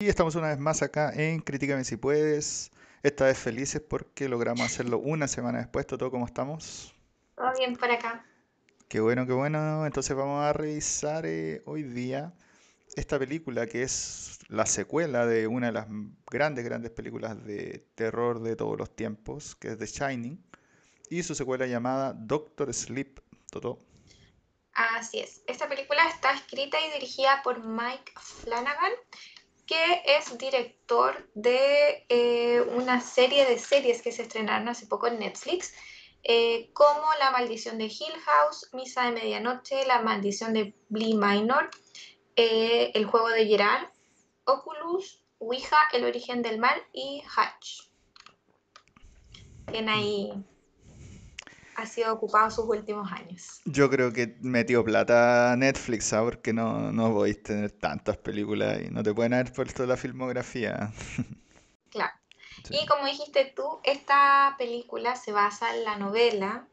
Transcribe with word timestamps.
Y 0.00 0.08
estamos 0.08 0.36
una 0.36 0.50
vez 0.50 0.60
más 0.60 0.80
acá 0.82 1.10
en 1.12 1.40
Críticame 1.40 1.82
si 1.82 1.96
puedes. 1.96 2.70
Esta 3.02 3.24
vez 3.24 3.36
felices 3.36 3.82
porque 3.82 4.28
logramos 4.28 4.64
hacerlo 4.64 4.98
una 4.98 5.26
semana 5.26 5.58
después. 5.58 5.88
¿Todo 5.88 6.08
cómo 6.12 6.24
estamos? 6.24 6.94
Todo 7.34 7.50
bien 7.58 7.74
por 7.74 7.90
acá. 7.90 8.24
Qué 8.88 9.00
bueno, 9.00 9.26
qué 9.26 9.32
bueno. 9.32 9.84
Entonces 9.86 10.16
vamos 10.16 10.44
a 10.44 10.52
revisar 10.52 11.26
eh, 11.26 11.62
hoy 11.64 11.82
día 11.82 12.32
esta 12.94 13.18
película 13.18 13.66
que 13.66 13.82
es 13.82 14.38
la 14.46 14.66
secuela 14.66 15.26
de 15.26 15.48
una 15.48 15.66
de 15.66 15.72
las 15.72 15.88
grandes, 16.30 16.64
grandes 16.64 16.92
películas 16.92 17.44
de 17.44 17.84
terror 17.96 18.40
de 18.40 18.54
todos 18.54 18.78
los 18.78 18.94
tiempos, 18.94 19.56
que 19.56 19.72
es 19.72 19.78
The 19.78 19.86
Shining, 19.86 20.40
y 21.10 21.24
su 21.24 21.34
secuela 21.34 21.66
llamada 21.66 22.12
Doctor 22.12 22.72
Sleep. 22.72 23.18
Toto. 23.50 23.80
Así 24.74 25.18
es. 25.18 25.42
Esta 25.48 25.68
película 25.68 26.08
está 26.08 26.30
escrita 26.34 26.78
y 26.80 26.92
dirigida 26.92 27.40
por 27.42 27.64
Mike 27.64 28.12
Flanagan, 28.16 28.92
que 29.68 30.02
es 30.06 30.36
director 30.38 31.28
de 31.34 32.06
eh, 32.08 32.62
una 32.74 33.02
serie 33.02 33.44
de 33.44 33.58
series 33.58 34.00
que 34.00 34.12
se 34.12 34.22
estrenaron 34.22 34.66
hace 34.66 34.86
poco 34.86 35.08
en 35.08 35.18
Netflix, 35.18 35.74
eh, 36.24 36.70
como 36.72 37.04
La 37.20 37.30
maldición 37.30 37.76
de 37.76 37.84
Hill 37.84 38.18
House, 38.24 38.70
Misa 38.72 39.04
de 39.04 39.12
Medianoche, 39.12 39.86
La 39.86 40.00
maldición 40.00 40.54
de 40.54 40.74
Blee 40.88 41.14
Minor, 41.14 41.68
eh, 42.34 42.92
El 42.94 43.04
juego 43.04 43.28
de 43.28 43.46
Gerard, 43.46 43.90
Oculus, 44.44 45.22
Ouija, 45.38 45.76
El 45.92 46.06
origen 46.06 46.40
del 46.40 46.58
mal 46.58 46.82
y 46.94 47.22
Hatch. 47.36 47.82
Tiene 49.70 49.92
ahí 49.92 50.32
ha 51.78 51.86
sido 51.86 52.12
ocupado 52.12 52.50
sus 52.50 52.64
últimos 52.64 53.10
años. 53.12 53.60
Yo 53.64 53.88
creo 53.88 54.12
que 54.12 54.36
metió 54.40 54.84
plata 54.84 55.54
Netflix, 55.56 56.06
¿sabes? 56.06 56.34
Porque 56.34 56.52
no, 56.52 56.90
no 56.90 57.12
podéis 57.12 57.40
tener 57.40 57.70
tantas 57.70 58.16
películas 58.16 58.80
y 58.82 58.90
no 58.90 59.04
te 59.04 59.14
pueden 59.14 59.32
haber 59.34 59.52
puesto 59.52 59.86
la 59.86 59.96
filmografía. 59.96 60.92
Claro. 61.90 62.12
Y 62.68 62.84
como 62.84 63.06
dijiste 63.06 63.50
tú, 63.56 63.80
esta 63.82 64.56
película 64.58 65.16
se 65.16 65.32
basa 65.32 65.74
en 65.74 65.84
la 65.84 65.96
novela 65.96 66.68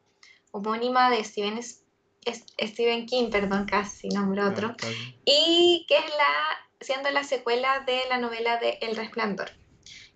homónima 0.52 1.10
de 1.10 1.24
Stephen, 1.24 1.62
Stephen 1.64 3.06
King, 3.06 3.30
perdón, 3.30 3.66
casi 3.66 4.10
nombre 4.10 4.44
otro, 4.44 4.76
y 5.24 5.86
que 5.88 5.98
es 5.98 6.06
la, 6.06 6.66
siendo 6.82 7.10
la 7.12 7.24
secuela 7.24 7.80
de 7.88 8.02
la 8.10 8.18
novela 8.18 8.58
de 8.58 8.78
El 8.82 8.98
Resplandor. 8.98 9.52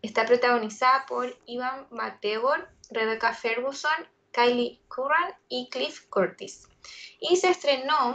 Está 0.02 0.26
protagonizada 0.26 1.06
por 1.06 1.40
Ivan 1.46 1.88
McGregor, 1.92 2.68
Rebecca 2.90 3.34
Ferguson 3.34 4.06
Kylie 4.32 4.80
Curran 4.88 5.34
y 5.48 5.70
Cliff 5.70 6.06
Curtis. 6.10 6.68
Y 7.20 7.36
se 7.36 7.50
estrenó 7.50 8.14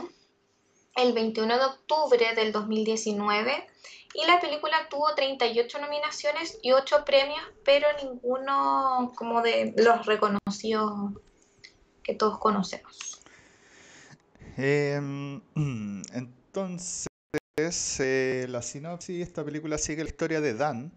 el 0.97 1.13
21 1.13 1.59
de 1.59 1.65
octubre 1.65 2.35
del 2.35 2.53
2019 2.53 3.67
y 4.15 4.27
la 4.27 4.41
película 4.41 4.89
tuvo 4.89 5.13
38 5.15 5.81
nominaciones 5.81 6.59
y 6.63 6.71
8 6.73 7.05
premios, 7.05 7.43
pero 7.65 7.89
ninguno 8.03 9.13
como 9.17 9.43
de 9.43 9.75
los 9.77 10.07
reconocidos 10.07 11.13
que 12.03 12.15
todos 12.15 12.39
conocemos. 12.39 13.21
Em, 14.57 15.43
entonces, 16.13 17.09
eh, 17.99 18.47
la 18.49 18.63
sinopsis, 18.63 19.21
esta 19.21 19.45
película 19.45 19.79
sigue 19.79 20.05
la 20.05 20.11
historia 20.11 20.41
de 20.41 20.55
Dan, 20.55 20.93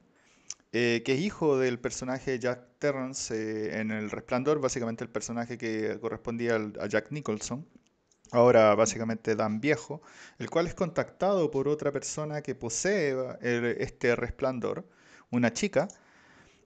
eh, 0.80 1.02
que 1.02 1.14
es 1.14 1.22
hijo 1.22 1.58
del 1.58 1.80
personaje 1.80 2.38
Jack 2.38 2.78
Terrence 2.78 3.34
eh, 3.34 3.80
en 3.80 3.90
El 3.90 4.12
Resplandor, 4.12 4.62
básicamente 4.62 5.04
el 5.04 5.10
personaje 5.10 5.58
que 5.58 5.98
correspondía 6.00 6.58
a 6.80 6.86
Jack 6.86 7.10
Nicholson. 7.10 7.68
Ahora 8.32 8.76
básicamente 8.76 9.36
Dan 9.36 9.60
Viejo, 9.60 10.04
el 10.38 10.52
cual 10.52 10.68
es 10.68 10.76
contactado 10.76 11.50
por 11.50 11.68
otra 11.68 11.92
persona 11.92 12.44
que 12.44 12.54
posee 12.54 13.16
este 13.42 14.16
resplandor, 14.16 14.88
una 15.32 15.52
chica, 15.52 15.88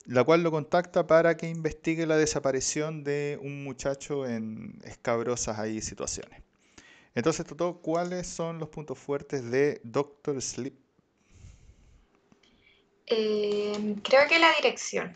la 0.08 0.26
cual 0.26 0.44
lo 0.44 0.52
contacta 0.52 1.08
para 1.08 1.38
que 1.38 1.48
investigue 1.48 2.06
la 2.06 2.18
desaparición 2.18 3.06
de 3.06 3.40
un 3.42 3.64
muchacho 3.64 4.28
en 4.28 4.78
escabrosas 4.84 5.58
ahí 5.58 5.82
situaciones. 5.82 6.44
Entonces, 7.16 7.46
Toto, 7.46 7.80
¿cuáles 7.82 8.28
son 8.28 8.60
los 8.60 8.68
puntos 8.68 9.00
fuertes 9.00 9.50
de 9.50 9.80
Doctor 9.86 10.42
Sleep 10.42 10.81
eh, 13.08 13.96
creo 14.04 14.28
que 14.28 14.40
la 14.40 14.54
dirección. 14.54 15.16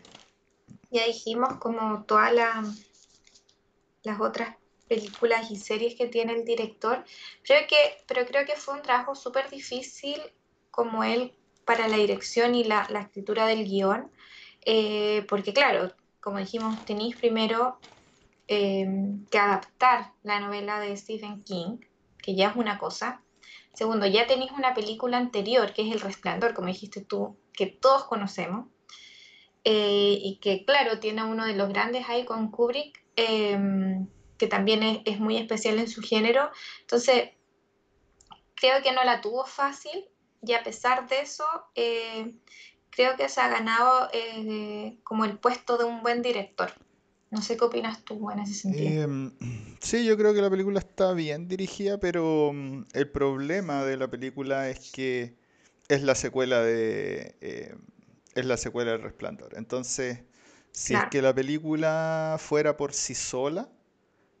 Ya 0.90 1.06
dijimos 1.06 1.58
como 1.58 2.04
todas 2.04 2.32
las 4.02 4.20
otras 4.20 4.56
películas 4.88 5.50
y 5.50 5.56
series 5.56 5.94
que 5.94 6.06
tiene 6.06 6.32
el 6.34 6.44
director, 6.44 7.04
creo 7.42 7.66
que, 7.68 7.76
pero 8.06 8.24
creo 8.26 8.46
que 8.46 8.56
fue 8.56 8.74
un 8.74 8.82
trabajo 8.82 9.14
súper 9.14 9.50
difícil 9.50 10.20
como 10.70 11.02
él 11.02 11.32
para 11.64 11.88
la 11.88 11.96
dirección 11.96 12.54
y 12.54 12.64
la, 12.64 12.86
escritura 13.00 13.46
del 13.46 13.64
guion, 13.64 14.10
eh, 14.64 15.24
porque 15.28 15.52
claro, 15.52 15.92
como 16.20 16.38
dijimos, 16.38 16.84
tenéis 16.84 17.16
primero 17.16 17.78
eh, 18.48 18.86
que 19.30 19.38
adaptar 19.38 20.12
la 20.22 20.38
novela 20.38 20.78
de 20.78 20.96
Stephen 20.96 21.42
King, 21.42 21.78
que 22.22 22.34
ya 22.34 22.50
es 22.50 22.56
una 22.56 22.78
cosa. 22.78 23.22
Segundo, 23.74 24.06
ya 24.06 24.26
tenéis 24.26 24.52
una 24.52 24.74
película 24.74 25.18
anterior, 25.18 25.72
que 25.72 25.82
es 25.82 25.92
El 25.92 26.00
Resplandor, 26.00 26.54
como 26.54 26.68
dijiste 26.68 27.00
tú, 27.00 27.36
que 27.56 27.66
todos 27.66 28.04
conocemos 28.04 28.68
eh, 29.64 30.18
y 30.22 30.36
que, 30.36 30.64
claro, 30.64 31.00
tiene 31.00 31.24
uno 31.24 31.44
de 31.44 31.56
los 31.56 31.68
grandes 31.68 32.08
ahí 32.08 32.24
con 32.24 32.52
Kubrick, 32.52 33.02
em, 33.16 34.06
que 34.38 34.46
también 34.46 35.02
es, 35.04 35.18
muy 35.18 35.36
especial 35.36 35.80
en 35.80 35.88
su 35.88 36.02
género. 36.02 36.50
Entonces, 36.82 37.30
creo 38.54 38.80
que 38.84 38.92
no 38.92 39.02
la 39.02 39.20
tuvo 39.20 39.44
fácil 39.44 40.04
y 40.40 40.52
a 40.52 40.62
pesar 40.62 41.08
de 41.08 41.20
eso, 41.20 41.44
eh, 41.74 42.32
creo 42.90 43.16
que 43.16 43.28
se 43.28 43.40
ha 43.40 43.48
ganado 43.48 44.08
eh, 44.12 44.98
como 45.02 45.24
el 45.24 45.36
puesto 45.38 45.78
de 45.78 45.84
un 45.84 46.00
buen 46.00 46.22
director. 46.22 46.72
No 47.30 47.42
sé 47.42 47.56
qué 47.56 47.64
opinas 47.64 48.04
tú 48.04 48.30
en 48.30 48.38
ese 48.38 48.54
sentido. 48.54 49.02
Em, 49.02 49.32
sí, 49.80 50.04
yo 50.04 50.16
creo 50.16 50.32
que 50.32 50.42
la 50.42 50.50
película 50.50 50.78
está 50.78 51.12
bien 51.12 51.48
dirigida, 51.48 51.98
pero 51.98 52.52
mm, 52.52 52.84
el 52.92 53.10
problema 53.10 53.84
de 53.84 53.96
la 53.96 54.08
película 54.08 54.68
es 54.70 54.92
que 54.92 55.34
es 55.88 56.02
la 56.02 56.14
secuela 56.14 56.60
de. 56.62 57.36
Eh, 57.40 57.74
es 58.34 58.44
la 58.44 58.56
secuela 58.56 58.92
del 58.92 59.02
Resplandor. 59.02 59.54
Entonces, 59.56 60.20
si 60.70 60.94
es 60.94 61.00
que 61.10 61.22
la 61.22 61.34
película 61.34 62.36
fuera 62.38 62.76
por 62.76 62.92
sí 62.92 63.14
sola, 63.14 63.70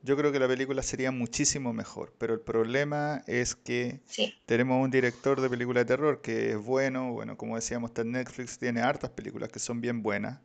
yo 0.02 0.16
creo 0.16 0.32
que 0.32 0.38
la 0.38 0.46
película 0.46 0.82
sería 0.82 1.10
muchísimo 1.10 1.72
mejor. 1.72 2.14
Pero 2.18 2.34
el 2.34 2.40
problema 2.40 3.22
es 3.26 3.54
que 3.54 4.00
tenemos 4.44 4.84
un 4.84 4.90
director 4.90 5.40
de 5.40 5.48
película 5.48 5.80
de 5.80 5.86
terror 5.86 6.20
que 6.20 6.50
es 6.52 6.58
bueno. 6.58 7.12
Bueno, 7.12 7.36
como 7.38 7.56
decíamos, 7.56 7.92
Netflix 8.04 8.58
tiene 8.58 8.82
hartas 8.82 9.10
películas 9.10 9.50
que 9.50 9.58
son 9.58 9.80
bien 9.80 10.02
buenas. 10.02 10.40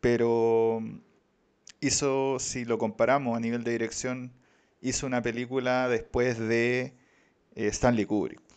Pero 0.00 0.82
hizo, 1.80 2.38
si 2.40 2.64
lo 2.64 2.78
comparamos 2.78 3.36
a 3.36 3.40
nivel 3.40 3.62
de 3.64 3.72
dirección, 3.72 4.32
hizo 4.80 5.06
una 5.06 5.22
película 5.22 5.88
después 5.88 6.38
de 6.38 6.94
eh, 7.54 7.66
Stanley 7.68 8.04
Kubrick. 8.04 8.49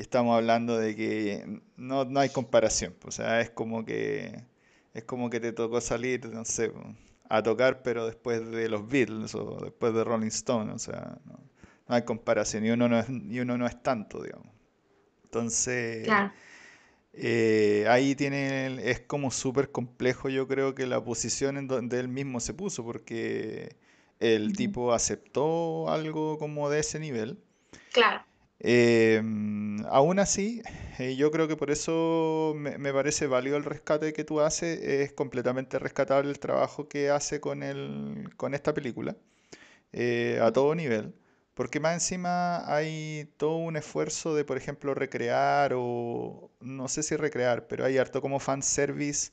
Y 0.00 0.02
estamos 0.02 0.34
hablando 0.34 0.78
de 0.78 0.96
que 0.96 1.60
no, 1.76 2.08
hay 2.18 2.30
comparación. 2.30 2.96
O 3.04 3.10
sea, 3.10 3.42
es 3.42 3.50
como 3.50 3.84
que 3.84 4.44
es 4.94 5.04
como 5.04 5.28
que 5.28 5.40
te 5.40 5.52
tocó 5.52 5.82
salir, 5.82 6.24
no 6.24 6.46
sé, 6.46 6.72
a 7.28 7.42
tocar, 7.42 7.82
pero 7.82 8.06
después 8.06 8.50
de 8.50 8.70
los 8.70 8.88
Beatles 8.88 9.34
o 9.34 9.58
después 9.62 9.92
de 9.92 10.02
Rolling 10.02 10.28
Stone. 10.28 10.72
O 10.72 10.78
sea, 10.78 11.18
no, 11.26 11.38
hay 11.86 12.00
comparación. 12.06 12.64
Y 12.64 12.70
uno 12.70 12.88
no 12.88 12.98
es, 12.98 13.10
y 13.10 13.40
uno 13.40 13.58
no 13.58 13.66
es 13.66 13.82
tanto, 13.82 14.22
digamos. 14.22 14.48
Entonces, 15.24 16.08
eh, 17.12 17.84
ahí 17.90 18.14
tiene, 18.14 18.90
es 18.90 19.00
como 19.00 19.30
súper 19.30 19.70
complejo, 19.70 20.30
yo 20.30 20.48
creo 20.48 20.74
que 20.74 20.86
la 20.86 21.04
posición 21.04 21.58
en 21.58 21.68
donde 21.68 22.00
él 22.00 22.08
mismo 22.08 22.40
se 22.40 22.54
puso, 22.54 22.82
porque 22.86 23.76
el 24.18 24.56
tipo 24.56 24.94
aceptó 24.94 25.90
algo 25.90 26.38
como 26.38 26.70
de 26.70 26.80
ese 26.80 26.98
nivel. 27.00 27.38
Claro. 27.92 28.29
Em, 28.62 29.82
aún 29.86 30.18
así, 30.18 30.62
eh, 30.98 31.16
yo 31.16 31.30
creo 31.30 31.48
que 31.48 31.56
por 31.56 31.70
eso 31.70 32.52
me, 32.56 32.92
parece 32.92 33.26
válido 33.26 33.56
el 33.56 33.64
rescate 33.64 34.12
que 34.12 34.22
tú 34.24 34.40
haces, 34.40 34.78
es 34.82 35.12
completamente 35.12 35.78
rescatable 35.78 36.30
el 36.30 36.38
trabajo 36.38 36.86
que 36.86 37.08
hace 37.08 37.40
con, 37.40 37.62
el, 37.62 38.28
con 38.36 38.52
esta 38.52 38.74
película, 38.74 39.16
eh, 39.92 40.40
a 40.42 40.52
todo 40.52 40.74
nivel, 40.74 41.14
porque 41.54 41.80
más 41.80 41.94
encima 41.94 42.70
hay 42.74 43.32
todo 43.38 43.56
un 43.56 43.76
esfuerzo 43.76 44.34
de, 44.34 44.44
por 44.44 44.58
ejemplo, 44.58 44.94
recrear 44.94 45.72
o 45.74 46.50
no 46.60 46.88
sé 46.88 47.02
si 47.02 47.16
recrear, 47.16 47.66
pero 47.66 47.86
hay 47.86 47.98
harto 47.98 48.20
como 48.20 48.40
fanservice 48.40 49.32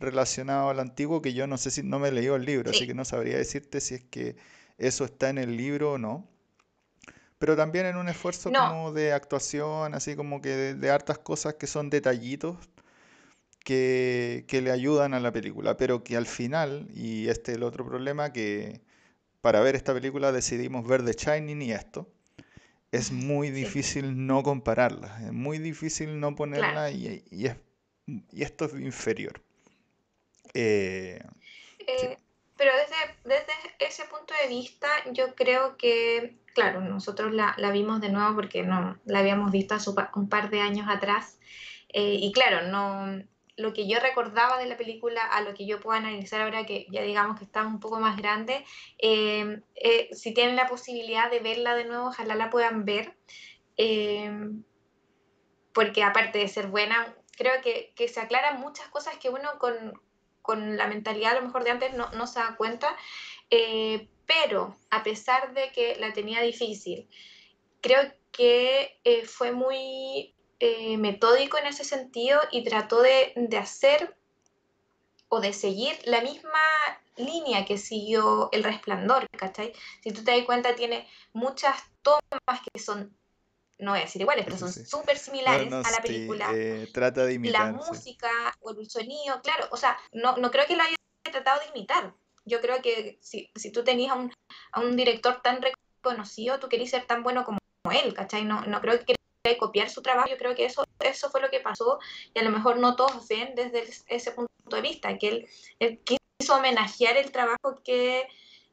relacionado 0.00 0.70
al 0.70 0.78
antiguo 0.80 1.20
que 1.22 1.34
yo 1.34 1.48
no 1.48 1.58
sé 1.58 1.72
si 1.72 1.82
no 1.82 1.98
me 1.98 2.08
he 2.08 2.12
leído 2.12 2.36
el 2.36 2.44
libro, 2.44 2.70
así 2.70 2.86
que 2.86 2.94
no 2.94 3.04
sabría 3.04 3.36
decirte 3.38 3.80
si 3.80 3.96
es 3.96 4.04
que 4.04 4.36
eso 4.78 5.04
está 5.04 5.30
en 5.30 5.38
el 5.38 5.56
libro 5.56 5.94
o 5.94 5.98
no 5.98 6.28
pero 7.38 7.56
también 7.56 7.86
en 7.86 7.96
un 7.96 8.08
esfuerzo 8.08 8.50
como 8.52 8.92
de 8.92 9.12
actuación, 9.12 9.94
así 9.94 10.16
como 10.16 10.40
que 10.40 10.74
de, 10.74 10.90
hartas 10.90 11.18
cosas 11.18 11.54
que 11.54 11.66
son 11.66 11.90
detallitos 11.90 12.56
que, 13.64 14.44
que, 14.48 14.60
le 14.62 14.70
ayudan 14.70 15.14
a 15.14 15.20
la 15.20 15.32
película, 15.32 15.76
pero 15.76 16.02
que 16.02 16.16
al 16.16 16.26
final, 16.26 16.88
y 16.94 17.28
este 17.28 17.52
es 17.52 17.58
el 17.58 17.62
otro 17.62 17.84
problema, 17.84 18.32
que 18.32 18.80
para 19.40 19.60
ver 19.60 19.76
esta 19.76 19.94
película 19.94 20.32
decidimos 20.32 20.86
ver 20.86 21.04
The 21.04 21.12
Shining 21.12 21.62
y 21.62 21.72
esto, 21.72 22.08
es 22.90 23.12
muy 23.12 23.50
difícil 23.50 24.26
no 24.26 24.42
compararlas, 24.42 25.22
es 25.22 25.32
muy 25.32 25.58
difícil 25.58 26.18
no 26.18 26.34
ponerla 26.34 26.90
y, 26.90 27.22
y, 27.30 28.42
esto 28.42 28.64
es 28.64 28.72
inferior. 28.74 29.40
Eh, 30.54 31.20
eh, 31.86 32.16
pero 32.56 32.72
desde, 32.74 32.96
desde 33.24 33.52
ese 33.78 34.04
punto 34.06 34.34
de 34.42 34.48
vista, 34.48 34.88
yo 35.12 35.34
creo 35.34 35.76
que, 35.76 36.36
claro, 36.58 36.80
nosotros 36.80 37.32
la, 37.32 37.54
vimos 37.70 38.00
de 38.00 38.08
nuevo 38.08 38.34
porque 38.34 38.64
no 38.64 38.98
la 39.04 39.20
habíamos 39.20 39.52
visto 39.52 39.76
hace 39.76 39.90
un 40.16 40.28
par 40.28 40.50
de 40.50 40.60
años 40.60 40.88
atrás. 40.88 41.38
Eh, 41.88 42.16
y 42.20 42.32
claro, 42.32 42.66
no, 42.66 43.22
lo 43.56 43.72
que 43.72 43.86
yo 43.86 44.00
recordaba 44.00 44.58
de 44.58 44.66
la 44.66 44.76
película 44.76 45.22
a 45.22 45.40
lo 45.42 45.54
que 45.54 45.66
yo 45.66 45.78
puedo 45.78 45.96
analizar 45.96 46.40
ahora 46.40 46.66
que 46.66 46.86
ya 46.90 47.02
digamos 47.02 47.38
que 47.38 47.44
está 47.44 47.62
un 47.62 47.78
poco 47.78 48.00
más 48.00 48.16
grande, 48.16 48.64
eh, 48.98 49.60
eh, 49.76 50.08
si 50.10 50.34
tienen 50.34 50.56
la 50.56 50.66
posibilidad 50.66 51.30
de 51.30 51.38
verla 51.38 51.76
de 51.76 51.84
nuevo, 51.84 52.08
ojalá 52.08 52.34
la 52.34 52.50
puedan 52.50 52.84
ver, 52.84 53.16
porque 55.72 56.02
aparte 56.02 56.38
de 56.38 56.48
ser 56.48 56.66
buena, 56.66 57.14
creo 57.36 57.62
que, 57.62 57.92
que, 57.94 58.08
se 58.08 58.18
aclaran 58.18 58.60
muchas 58.60 58.88
cosas 58.88 59.16
que 59.18 59.28
uno 59.28 59.48
con, 59.60 59.92
con 60.48 60.78
la 60.78 60.86
mentalidad 60.86 61.32
a 61.32 61.40
lo 61.40 61.46
mejor 61.46 61.62
de 61.62 61.72
antes 61.72 61.92
no, 61.92 62.10
no 62.12 62.26
se 62.26 62.40
da 62.40 62.56
cuenta, 62.56 62.96
eh, 63.50 64.08
pero 64.24 64.74
a 64.88 65.02
pesar 65.02 65.52
de 65.52 65.70
que 65.72 65.96
la 65.96 66.14
tenía 66.14 66.40
difícil, 66.40 67.06
creo 67.82 68.00
que 68.32 68.98
eh, 69.04 69.26
fue 69.26 69.52
muy 69.52 70.34
eh, 70.58 70.96
metódico 70.96 71.58
en 71.58 71.66
ese 71.66 71.84
sentido 71.84 72.40
y 72.50 72.64
trató 72.64 73.02
de, 73.02 73.34
de, 73.36 73.58
hacer 73.58 74.16
o 75.28 75.40
de 75.40 75.52
seguir 75.52 75.98
la 76.04 76.22
misma 76.22 76.64
línea 77.18 77.66
que 77.66 77.76
siguió 77.76 78.48
El 78.50 78.64
Resplandor, 78.64 79.28
¿cachai? 79.36 79.74
Si 80.02 80.12
tú 80.12 80.24
te 80.24 80.30
das 80.30 80.46
cuenta, 80.46 80.74
tiene 80.74 81.06
muchas 81.34 81.78
tomas 82.00 82.62
que 82.72 82.80
son 82.80 83.17
no 83.78 83.92
voy 83.92 84.00
a 84.00 84.04
decir 84.04 84.20
iguales, 84.20 84.44
pero 84.44 84.58
son 84.58 84.72
súper 84.72 85.18
similares 85.18 85.72
a 85.72 85.90
la 85.90 86.02
película. 86.02 86.50
Eh, 86.52 86.88
trata 86.92 87.24
de 87.24 87.34
imitar. 87.34 87.66
La 87.66 87.72
música 87.72 88.30
o 88.60 88.70
el 88.70 88.90
sonido, 88.90 89.40
claro, 89.42 89.68
o 89.70 89.76
sea, 89.76 89.96
no, 90.12 90.36
no 90.36 90.50
creo 90.50 90.66
que 90.66 90.76
lo 90.76 90.82
haya 90.82 90.96
tratado 91.30 91.60
de 91.60 91.66
imitar. 91.68 92.14
Yo 92.44 92.60
creo 92.60 92.82
que 92.82 93.18
si, 93.20 93.50
si 93.54 93.70
tú 93.70 93.84
tenías 93.84 94.12
a 94.12 94.14
un, 94.16 94.32
a 94.72 94.80
un, 94.80 94.96
director 94.96 95.40
tan 95.42 95.60
reconocido, 95.62 96.58
tú 96.58 96.68
querías 96.68 96.90
ser 96.90 97.06
tan 97.06 97.22
bueno 97.22 97.44
como 97.44 97.58
él, 97.92 98.14
¿cachai? 98.14 98.44
No, 98.44 98.62
no 98.62 98.80
creo 98.80 98.98
que 98.98 99.16
quería 99.44 99.58
copiar 99.58 99.90
su 99.90 100.02
trabajo, 100.02 100.28
yo 100.28 100.38
creo 100.38 100.54
que 100.54 100.64
eso, 100.64 100.84
eso 101.00 101.30
fue 101.30 101.40
lo 101.40 101.50
que 101.50 101.60
pasó 101.60 102.00
y 102.34 102.38
a 102.38 102.42
lo 102.42 102.50
mejor 102.50 102.78
no 102.78 102.96
todos 102.96 103.28
ven 103.28 103.54
desde 103.54 103.88
ese 104.08 104.32
punto 104.32 104.50
de 104.70 104.80
vista, 104.80 105.16
que 105.18 105.28
él, 105.28 105.48
él 105.78 106.00
quiso 106.04 106.56
homenajear 106.56 107.16
el 107.16 107.30
trabajo 107.30 107.82
que 107.84 108.26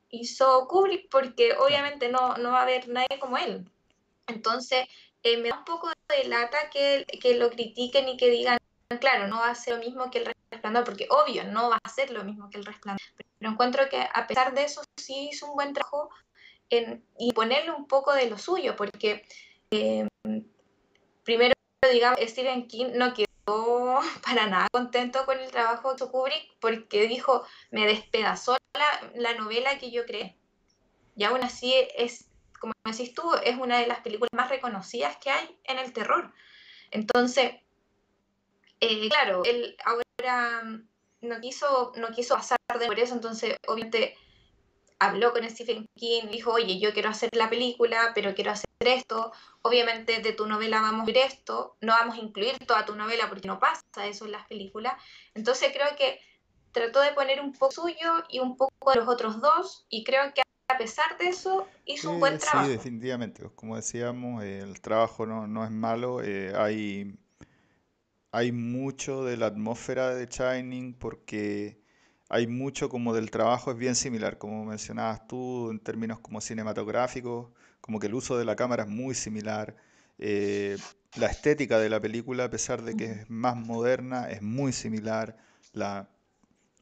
hizo 0.09 0.67
Kubrick 0.67 1.09
porque 1.09 1.53
obviamente 1.53 2.09
no, 2.09 2.37
no 2.37 2.51
va 2.51 2.59
a 2.59 2.63
haber 2.63 2.87
nadie 2.87 3.19
como 3.19 3.37
él. 3.37 3.69
Entonces, 4.27 4.87
eh, 5.23 5.37
me 5.37 5.49
da 5.49 5.59
un 5.59 5.65
poco 5.65 5.89
de 6.07 6.27
lata 6.27 6.69
que, 6.71 7.05
que, 7.21 7.35
lo 7.35 7.49
critiquen 7.49 8.07
y 8.09 8.17
que 8.17 8.29
digan, 8.29 8.57
claro, 8.99 9.27
no 9.27 9.37
va 9.37 9.49
a 9.49 9.55
ser 9.55 9.75
lo 9.75 9.83
mismo 9.83 10.11
que 10.11 10.19
el 10.19 10.33
resplandor, 10.51 10.83
porque 10.83 11.07
obvio, 11.09 11.43
no 11.45 11.69
va 11.69 11.79
a 11.81 11.89
ser 11.89 12.11
lo 12.11 12.23
mismo 12.23 12.49
que 12.49 12.57
el 12.57 12.65
resplandor. 12.65 13.01
Pero 13.39 13.51
encuentro 13.51 13.89
que 13.89 14.07
a 14.13 14.27
pesar 14.27 14.53
de 14.53 14.63
eso, 14.63 14.83
sí 14.97 15.29
hizo 15.31 15.47
un 15.47 15.55
buen 15.55 15.73
trabajo 15.73 16.09
y 17.17 17.31
ponerle 17.33 17.71
un 17.71 17.87
poco 17.87 18.13
de 18.13 18.29
lo 18.29 18.37
suyo, 18.37 18.75
porque 18.75 19.25
eh, 19.71 20.07
primero, 21.23 21.53
digamos, 21.91 22.19
Stephen 22.21 22.67
King 22.67 22.91
no 22.95 23.13
quedó 23.13 23.99
para 24.25 24.47
nada 24.47 24.67
contento 24.71 25.25
con 25.25 25.39
el 25.39 25.51
trabajo 25.51 25.93
de 25.95 26.07
Kubrick 26.07 26.55
porque 26.59 27.07
dijo, 27.07 27.45
me 27.71 27.85
despedazó 27.85 28.57
la, 28.73 29.11
la 29.15 29.33
novela 29.33 29.77
que 29.77 29.91
yo 29.91 30.05
creé. 30.05 30.37
Y 31.15 31.23
aún 31.23 31.43
así 31.43 31.73
es 31.95 32.27
como 32.65 32.97
decís 32.97 33.13
tú, 33.13 33.31
es 33.43 33.57
una 33.57 33.79
de 33.79 33.85
las 33.85 33.99
películas 33.99 34.31
más 34.33 34.49
reconocidas 34.49 35.17
que 35.17 35.29
hay 35.29 35.59
en 35.65 35.77
el 35.77 35.93
terror. 35.93 36.33
Entonces, 36.89 37.57
eh, 38.79 39.07
claro, 39.09 39.43
él 39.45 39.77
ahora 39.85 40.63
no 41.21 41.41
quiso, 41.41 41.93
no 41.95 42.09
quiso 42.09 42.33
pasar 42.33 42.57
de 42.79 42.87
por 42.87 42.99
eso, 42.99 43.13
entonces 43.13 43.55
obviamente 43.67 44.17
habló 44.97 45.31
con 45.31 45.47
Stephen 45.47 45.85
King, 45.95 46.23
dijo, 46.31 46.53
oye, 46.53 46.79
yo 46.79 46.91
quiero 46.93 47.09
hacer 47.09 47.29
la 47.33 47.49
película, 47.49 48.13
pero 48.15 48.33
quiero 48.33 48.51
hacer 48.51 48.65
esto, 48.79 49.31
obviamente 49.61 50.21
de 50.21 50.33
tu 50.33 50.47
novela 50.47 50.81
vamos 50.81 51.03
a 51.03 51.05
ver 51.05 51.17
esto, 51.17 51.77
no 51.81 51.93
vamos 51.93 52.15
a 52.15 52.19
incluir 52.19 52.57
toda 52.65 52.85
tu 52.85 52.95
novela 52.95 53.29
porque 53.29 53.47
no 53.47 53.59
pasa 53.59 54.07
eso 54.07 54.25
en 54.25 54.31
las 54.31 54.47
películas, 54.47 54.93
entonces 55.35 55.71
creo 55.71 55.95
que 55.95 56.19
trató 56.71 57.01
de 57.01 57.13
poner 57.13 57.41
un 57.41 57.53
poco 57.53 57.71
suyo 57.71 58.23
y 58.29 58.39
un 58.39 58.57
poco 58.57 58.91
de 58.91 58.97
los 58.97 59.07
otros 59.07 59.39
dos, 59.39 59.85
y 59.89 60.03
creo 60.03 60.33
que 60.33 60.41
a 60.67 60.77
pesar 60.77 61.17
de 61.17 61.29
eso, 61.29 61.67
hizo 61.85 62.11
un 62.11 62.19
buen 62.19 62.37
trabajo. 62.37 62.65
Sí, 62.65 62.71
definitivamente. 62.71 63.43
Como 63.55 63.75
decíamos, 63.75 64.43
el 64.43 64.81
trabajo 64.81 65.25
no, 65.25 65.63
es 65.63 65.71
malo. 65.71 66.23
Eh, 66.23 66.53
hay, 66.55 67.17
hay 68.31 68.51
mucho 68.51 69.23
de 69.23 69.37
la 69.37 69.47
atmósfera 69.47 70.15
de 70.15 70.25
Shining 70.27 70.93
porque 70.93 71.79
hay 72.29 72.47
mucho 72.47 72.89
como 72.89 73.13
del 73.13 73.29
trabajo 73.29 73.71
es 73.71 73.77
bien 73.77 73.95
similar, 73.95 74.37
como 74.37 74.65
mencionabas 74.65 75.27
tú, 75.27 75.69
en 75.69 75.79
términos 75.79 76.19
como 76.19 76.41
cinematográficos, 76.41 77.51
como 77.81 77.99
que 77.99 78.07
el 78.07 78.15
uso 78.15 78.37
de 78.37 78.45
la 78.45 78.55
cámara 78.55 78.83
es 78.83 78.89
muy 78.89 79.13
similar. 79.13 79.75
Eh, 80.17 80.77
la 81.17 81.27
estética 81.27 81.77
de 81.77 81.89
la 81.89 81.99
película, 81.99 82.45
a 82.45 82.49
pesar 82.49 82.81
de 82.81 82.95
que 82.95 83.05
es 83.05 83.29
más 83.29 83.55
moderna, 83.55 84.29
es 84.29 84.41
muy 84.41 84.73
similar. 84.73 85.37
La, 85.73 86.09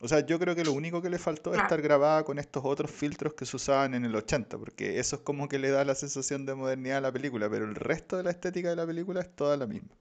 o 0.03 0.07
sea, 0.09 0.19
yo 0.25 0.37
creo 0.37 0.53
que 0.53 0.65
lo 0.65 0.73
único 0.73 1.01
que 1.01 1.09
le 1.09 1.17
faltó 1.17 1.53
es 1.53 1.61
estar 1.61 1.81
grabada 1.81 2.25
con 2.25 2.37
estos 2.37 2.61
otros 2.65 2.91
filtros 2.91 3.35
que 3.35 3.45
se 3.45 3.55
usaban 3.55 3.93
en 3.93 4.03
el 4.03 4.13
80, 4.13 4.57
porque 4.57 4.99
eso 4.99 5.15
es 5.15 5.21
como 5.21 5.47
que 5.47 5.59
le 5.59 5.69
da 5.69 5.85
la 5.85 5.95
sensación 5.95 6.45
de 6.45 6.55
modernidad 6.55 6.97
a 6.97 7.01
la 7.01 7.11
película, 7.13 7.49
pero 7.49 7.63
el 7.63 7.73
resto 7.73 8.17
de 8.17 8.23
la 8.23 8.31
estética 8.31 8.69
de 8.69 8.75
la 8.75 8.85
película 8.85 9.21
es 9.21 9.33
toda 9.33 9.55
la 9.55 9.65
misma. 9.65 9.95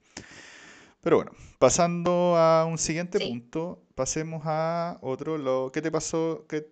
Pero 1.02 1.16
bueno, 1.16 1.30
pasando 1.60 2.36
a 2.36 2.64
un 2.64 2.78
siguiente 2.78 3.20
punto, 3.20 3.84
pasemos 3.94 4.42
a 4.44 4.98
otro. 5.02 5.38
Lo, 5.38 5.70
¿Qué 5.72 5.80
te 5.80 5.92
pasó? 5.92 6.46
¿Qué 6.48 6.68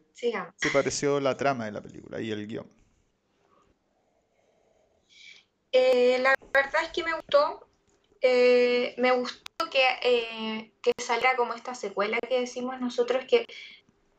te 0.59 0.71
pareció 0.73 1.21
la 1.21 1.37
trama 1.37 1.67
de 1.67 1.73
la 1.73 1.81
película 1.81 2.21
y 2.21 2.33
el 2.33 2.49
guion? 2.49 2.67
Eh, 5.71 6.19
la 6.21 6.35
verdad 6.53 6.83
es 6.83 6.91
que 6.91 7.05
me 7.05 7.15
gustó. 7.15 7.70
Eh, 8.23 8.95
me 8.99 9.13
gustó 9.13 9.71
que, 9.71 9.83
eh, 10.03 10.73
que 10.83 10.93
salga 10.99 11.37
como 11.37 11.55
esta 11.55 11.75
secuela 11.75 12.19
que 12.29 12.41
decimos 12.41 12.79
nosotros, 12.81 13.25
que, 13.25 13.47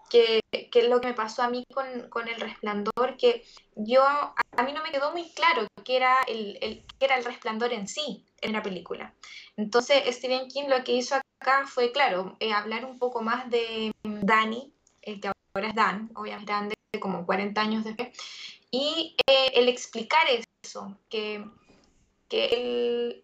que, 0.09 0.41
que 0.71 0.79
es 0.79 0.89
lo 0.89 0.99
que 1.01 1.09
me 1.09 1.13
pasó 1.13 1.43
a 1.43 1.49
mí 1.49 1.63
con, 1.73 2.09
con, 2.09 2.27
El 2.27 2.39
Resplandor, 2.39 3.15
que 3.17 3.45
yo, 3.75 4.03
a 4.03 4.63
mí 4.63 4.73
no 4.73 4.81
me 4.83 4.91
quedó 4.91 5.11
muy 5.11 5.29
claro 5.33 5.67
qué 5.83 5.97
era 5.97 6.17
el, 6.27 6.57
el, 6.61 6.83
era 6.99 7.17
el 7.17 7.25
resplandor 7.25 7.73
en 7.73 7.87
sí 7.87 8.25
en 8.41 8.53
la 8.53 8.63
película. 8.63 9.13
Entonces 9.55 10.03
Stephen 10.15 10.47
King 10.47 10.67
lo 10.67 10.83
que 10.83 10.93
hizo 10.93 11.15
acá 11.15 11.67
fue, 11.67 11.91
claro, 11.91 12.37
eh, 12.39 12.53
hablar 12.53 12.85
un 12.85 12.97
poco 12.97 13.21
más 13.21 13.49
de 13.51 13.91
Danny, 14.03 14.73
el 15.03 15.21
que 15.21 15.27
ahora 15.27 15.69
es 15.69 15.75
Dan, 15.75 16.09
obviamente 16.15 16.51
grande, 16.51 16.75
como 16.99 17.25
40 17.25 17.61
años 17.61 17.83
después, 17.83 18.09
y 18.71 19.15
el 19.27 19.69
explicar 19.69 20.23
eso, 20.63 20.97
que, 21.09 21.45
que 22.29 22.45
él 22.45 23.23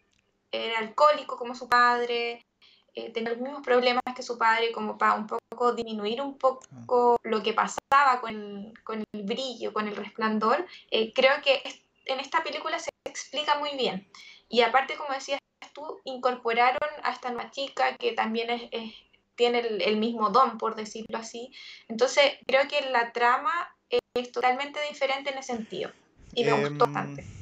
era 0.65 0.79
alcohólico 0.79 1.37
como 1.37 1.55
su 1.55 1.67
padre, 1.67 2.45
eh, 2.93 3.11
tenía 3.11 3.29
los 3.31 3.39
mismos 3.39 3.61
problemas 3.63 4.01
que 4.15 4.23
su 4.23 4.37
padre, 4.37 4.71
como 4.71 4.97
para 4.97 5.13
un 5.13 5.27
poco 5.27 5.73
disminuir 5.73 6.19
un 6.21 6.37
poco 6.37 7.17
lo 7.23 7.43
que 7.43 7.53
pasaba 7.53 8.19
con 8.19 8.31
el, 8.31 8.73
con 8.83 9.03
el 9.13 9.23
brillo, 9.23 9.71
con 9.71 9.87
el 9.87 9.95
resplandor, 9.95 10.65
eh, 10.89 11.13
creo 11.13 11.41
que 11.43 11.61
en 12.05 12.19
esta 12.19 12.43
película 12.43 12.79
se 12.79 12.89
explica 13.05 13.59
muy 13.59 13.77
bien. 13.77 14.07
Y 14.49 14.61
aparte, 14.61 14.95
como 14.95 15.13
decías 15.13 15.39
tú, 15.73 15.99
incorporaron 16.05 16.89
a 17.03 17.11
esta 17.11 17.29
nueva 17.29 17.51
chica 17.51 17.95
que 17.97 18.13
también 18.13 18.49
es, 18.49 18.95
tiene 19.35 19.59
el, 19.59 19.81
el, 19.81 19.97
mismo 19.97 20.29
don, 20.29 20.57
por 20.57 20.75
decirlo 20.75 21.19
así. 21.19 21.51
Entonces, 21.87 22.23
creo 22.47 22.67
que 22.67 22.89
la 22.89 23.11
trama 23.11 23.75
es 23.89 24.31
totalmente 24.31 24.79
diferente 24.89 25.29
en 25.29 25.37
ese 25.37 25.53
sentido. 25.53 25.91
Y 26.33 26.43
me 26.43 26.53
gustó 26.53 26.85
em, 26.85 26.93
bastante. 26.93 27.36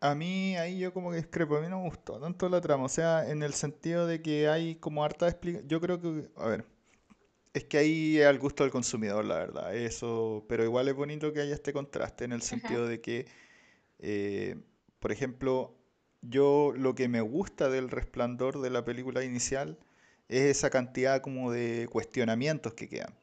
A 0.00 0.14
mí 0.14 0.56
ahí 0.56 0.78
yo 0.78 0.92
como 0.94 1.10
que 1.10 1.18
discrepo, 1.18 1.56
a 1.56 1.60
mí 1.60 1.68
no 1.68 1.82
me 1.82 1.88
gustó 1.88 2.18
tanto 2.18 2.48
la 2.48 2.60
trama, 2.60 2.84
o 2.84 2.88
sea, 2.88 3.28
en 3.28 3.42
el 3.42 3.52
sentido 3.52 4.06
de 4.06 4.22
que 4.22 4.48
hay 4.48 4.76
como 4.76 5.04
harta 5.04 5.28
explicación, 5.28 5.68
yo 5.68 5.80
creo 5.80 6.00
que, 6.00 6.30
a 6.36 6.48
ver, 6.48 6.64
es 7.52 7.64
que 7.64 7.78
ahí 7.78 8.18
es 8.18 8.26
al 8.26 8.38
gusto 8.38 8.62
del 8.62 8.72
consumidor, 8.72 9.24
la 9.24 9.36
verdad, 9.36 9.74
eso, 9.76 10.46
pero 10.48 10.64
igual 10.64 10.88
es 10.88 10.94
bonito 10.94 11.32
que 11.32 11.40
haya 11.40 11.54
este 11.54 11.72
contraste 11.72 12.24
en 12.24 12.32
el 12.32 12.42
sentido 12.42 12.86
de 12.86 13.00
que, 13.00 13.26
eh, 13.98 14.56
por 15.00 15.12
ejemplo, 15.12 15.76
yo 16.22 16.72
lo 16.76 16.94
que 16.94 17.08
me 17.08 17.20
gusta 17.20 17.68
del 17.68 17.90
resplandor 17.90 18.60
de 18.60 18.70
la 18.70 18.84
película 18.84 19.24
inicial 19.24 19.78
es 20.28 20.42
esa 20.42 20.70
cantidad 20.70 21.20
como 21.20 21.50
de 21.50 21.88
cuestionamientos 21.90 22.74
que 22.74 22.88
quedan. 22.88 23.14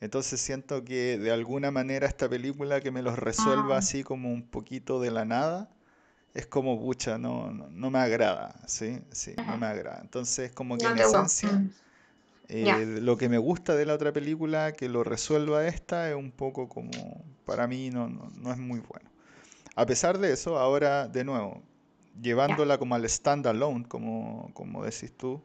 Entonces 0.00 0.40
siento 0.40 0.84
que 0.84 1.18
de 1.18 1.30
alguna 1.30 1.70
manera 1.70 2.06
esta 2.06 2.28
película 2.28 2.80
que 2.80 2.90
me 2.90 3.02
los 3.02 3.18
resuelva 3.18 3.76
ah. 3.76 3.78
así 3.78 4.02
como 4.02 4.32
un 4.32 4.42
poquito 4.42 5.00
de 5.00 5.10
la 5.10 5.24
nada, 5.24 5.70
es 6.34 6.46
como, 6.46 6.80
pucha, 6.80 7.18
no, 7.18 7.50
no, 7.50 7.90
me 7.90 7.98
agrada, 7.98 8.54
¿sí? 8.66 9.00
Sí, 9.10 9.34
no 9.36 9.58
me 9.58 9.66
agrada. 9.66 10.00
Entonces, 10.00 10.50
como 10.52 10.78
que 10.78 10.86
en 10.86 10.98
esencia, 10.98 11.52
mm. 11.52 11.70
eh, 12.48 12.86
lo 13.00 13.18
que 13.18 13.28
me 13.28 13.38
gusta 13.38 13.74
de 13.74 13.84
la 13.84 13.94
otra 13.94 14.12
película, 14.12 14.72
que 14.72 14.88
lo 14.88 15.04
resuelva 15.04 15.66
esta, 15.66 16.08
es 16.08 16.16
un 16.16 16.30
poco 16.30 16.68
como, 16.68 16.90
para 17.44 17.66
mí 17.66 17.90
no, 17.90 18.08
no, 18.08 18.52
es 18.52 18.58
muy 18.58 18.80
bueno. 18.80 19.10
A 19.74 19.84
pesar 19.84 20.18
de 20.18 20.32
eso, 20.32 20.58
ahora 20.58 21.06
de 21.06 21.24
nuevo, 21.24 21.62
llevándola 22.20 22.78
como 22.78 22.94
al 22.94 23.08
standalone, 23.08 23.86
como, 23.86 24.50
como 24.54 24.84
decís 24.84 25.12
tú, 25.16 25.42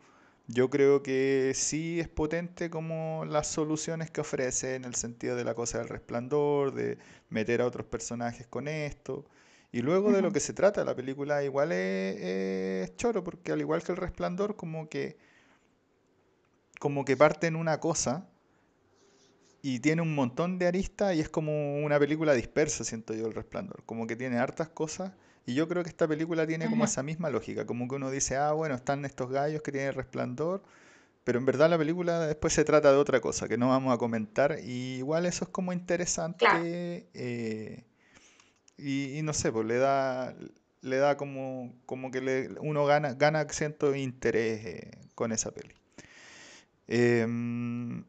yo 0.47 0.69
creo 0.69 1.03
que 1.03 1.51
sí 1.53 1.99
es 1.99 2.07
potente 2.07 2.69
como 2.69 3.25
las 3.25 3.47
soluciones 3.47 4.09
que 4.09 4.21
ofrece 4.21 4.75
en 4.75 4.85
el 4.85 4.95
sentido 4.95 5.35
de 5.35 5.43
la 5.43 5.53
cosa 5.53 5.79
del 5.79 5.89
resplandor, 5.89 6.73
de 6.73 6.97
meter 7.29 7.61
a 7.61 7.65
otros 7.65 7.85
personajes 7.85 8.47
con 8.47 8.69
esto. 8.69 9.25
Y 9.71 9.81
luego 9.81 10.11
de 10.11 10.21
lo 10.21 10.31
que 10.31 10.39
se 10.39 10.53
trata 10.53 10.85
la 10.85 10.95
película 10.95 11.43
igual 11.43 11.71
es, 11.71 12.95
choro, 12.95 13.23
porque 13.23 13.51
al 13.51 13.59
igual 13.59 13.83
que 13.83 13.91
el 13.91 13.97
resplandor, 13.97 14.55
como 14.55 14.89
que 14.89 15.17
como 16.79 17.05
que 17.05 17.17
parte 17.17 17.47
en 17.47 17.55
una 17.55 17.79
cosa 17.79 18.27
y 19.63 19.79
tiene 19.79 20.03
un 20.03 20.13
montón 20.13 20.59
de 20.59 20.67
aristas 20.67 21.15
y 21.15 21.19
es 21.19 21.29
como 21.29 21.83
una 21.83 21.99
película 21.99 22.33
dispersa, 22.33 22.83
siento 22.83 23.13
yo, 23.13 23.25
el 23.25 23.33
resplandor. 23.33 23.83
Como 23.85 24.05
que 24.05 24.15
tiene 24.15 24.37
hartas 24.37 24.69
cosas 24.69 25.11
y 25.45 25.55
yo 25.55 25.67
creo 25.67 25.83
que 25.83 25.89
esta 25.89 26.07
película 26.07 26.45
tiene 26.45 26.69
como 26.69 26.85
esa 26.85 27.03
misma 27.03 27.29
lógica, 27.29 27.65
como 27.65 27.87
que 27.87 27.95
uno 27.95 28.11
dice, 28.11 28.37
ah, 28.37 28.51
bueno, 28.51 28.75
están 28.75 29.05
estos 29.05 29.29
gallos 29.31 29.61
que 29.61 29.71
tienen 29.71 29.93
resplandor, 29.93 30.61
pero 31.23 31.39
en 31.39 31.45
verdad 31.45 31.69
la 31.69 31.77
película 31.77 32.25
después 32.27 32.53
se 32.53 32.63
trata 32.63 32.91
de 32.91 32.97
otra 32.97 33.19
cosa 33.19 33.47
que 33.47 33.57
no 33.57 33.69
vamos 33.69 33.93
a 33.93 33.97
comentar. 33.97 34.59
Y 34.63 34.95
igual 34.97 35.25
eso 35.25 35.45
es 35.45 35.49
como 35.49 35.73
interesante. 35.73 37.09
Eh, 37.13 37.83
y, 38.77 39.21
no 39.23 39.33
sé, 39.33 39.51
pues 39.51 39.65
le 39.65 39.77
da, 39.77 40.35
le 40.81 40.97
da 40.97 41.17
como, 41.17 41.73
como 41.85 42.11
que 42.11 42.21
le, 42.21 42.49
uno 42.59 42.85
gana, 42.85 43.13
gana 43.13 43.41
acento 43.41 43.91
de 43.91 43.99
interés 43.99 44.65
eh, 44.65 44.91
con 45.15 45.31
esa 45.31 45.51
peli. 45.51 45.73
Em, 46.87 48.05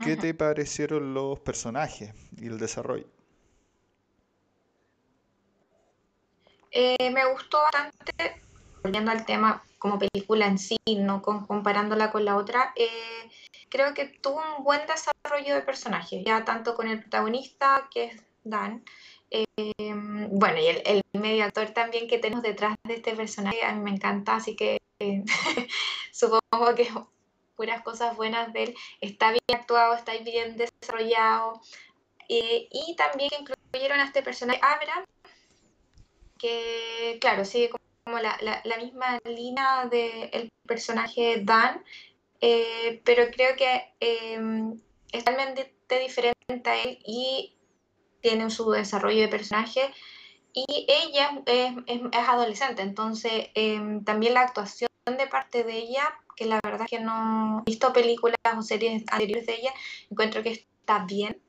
¿Qué 0.00 0.16
te 0.16 0.34
parecieron 0.34 1.14
los 1.14 1.38
personajes 1.40 2.12
y 2.36 2.46
el 2.46 2.58
desarrollo? 2.58 3.06
Eh, 6.70 7.10
me 7.10 7.24
gustó 7.32 7.58
bastante, 7.72 8.42
volviendo 8.82 9.10
al 9.10 9.24
tema 9.24 9.64
como 9.78 9.98
película 9.98 10.46
en 10.46 10.58
sí, 10.58 10.76
no 10.98 11.22
comparándola 11.22 12.10
con 12.10 12.24
la 12.24 12.36
otra, 12.36 12.72
eh, 12.76 13.30
creo 13.70 13.94
que 13.94 14.06
tuvo 14.06 14.42
un 14.58 14.64
buen 14.64 14.80
desarrollo 14.86 15.54
de 15.54 15.62
personaje, 15.62 16.22
ya 16.24 16.44
tanto 16.44 16.74
con 16.74 16.88
el 16.88 17.00
protagonista, 17.00 17.88
que 17.90 18.04
es 18.06 18.25
Dan, 18.48 18.84
eh, 19.30 19.44
bueno, 20.30 20.58
y 20.58 20.66
el, 20.66 21.02
medio 21.12 21.44
actor 21.44 21.70
también 21.70 22.08
que 22.08 22.18
tenemos 22.18 22.42
detrás 22.42 22.76
de 22.84 22.94
este 22.94 23.14
personaje, 23.14 23.64
a 23.64 23.72
mí 23.72 23.80
me 23.80 23.90
encanta, 23.90 24.36
así 24.36 24.56
que 24.56 24.78
supongo 26.12 26.74
que 26.74 26.88
puras 27.56 27.82
cosas 27.82 28.16
buenas 28.16 28.52
de 28.52 28.64
él, 28.64 28.74
está 29.00 29.30
bien 29.30 29.42
actuado, 29.54 29.94
está 29.94 30.12
bien 30.18 30.56
desarrollado, 30.56 31.60
y 32.28 32.94
también 32.96 33.30
incluyeron 33.40 34.00
a 34.00 34.04
este 34.04 34.22
personaje, 34.22 34.60
Abraham, 34.62 35.04
que, 36.38 37.18
claro, 37.20 37.44
sigue 37.44 37.70
como 37.70 38.18
la, 38.18 38.38
la, 38.40 38.76
misma 38.76 39.18
línea 39.24 39.86
del 39.86 40.50
personaje 40.66 41.40
Dan, 41.42 41.82
eh, 42.40 43.00
pero 43.04 43.30
creo 43.30 43.56
que 43.56 43.92
em, 44.00 44.78
es 45.12 45.24
totalmente 45.24 45.72
diferente 46.00 46.70
a 46.70 46.82
él 46.82 46.98
y 47.04 47.56
tiene 48.26 48.50
su 48.50 48.70
desarrollo 48.72 49.20
de 49.20 49.28
personaje. 49.28 49.92
Y 50.52 50.86
ella 50.88 51.42
es, 51.46 51.74
es, 51.86 52.28
adolescente, 52.28 52.82
entonces 52.82 53.50
em, 53.54 54.02
también 54.04 54.34
la 54.34 54.40
actuación 54.40 54.88
de 55.04 55.26
parte 55.28 55.62
de 55.62 55.74
ella, 55.74 56.18
que 56.34 56.46
la 56.46 56.58
verdad 56.64 56.88
es 56.90 56.98
que 56.98 57.04
no 57.04 57.60
he 57.60 57.70
visto 57.70 57.92
películas 57.92 58.38
o 58.56 58.62
series 58.62 59.04
anteriores 59.12 59.46
de 59.46 59.54
ella, 59.54 59.72
encuentro 60.10 60.42
que 60.42 60.50
está 60.50 61.04
bien 61.04 61.40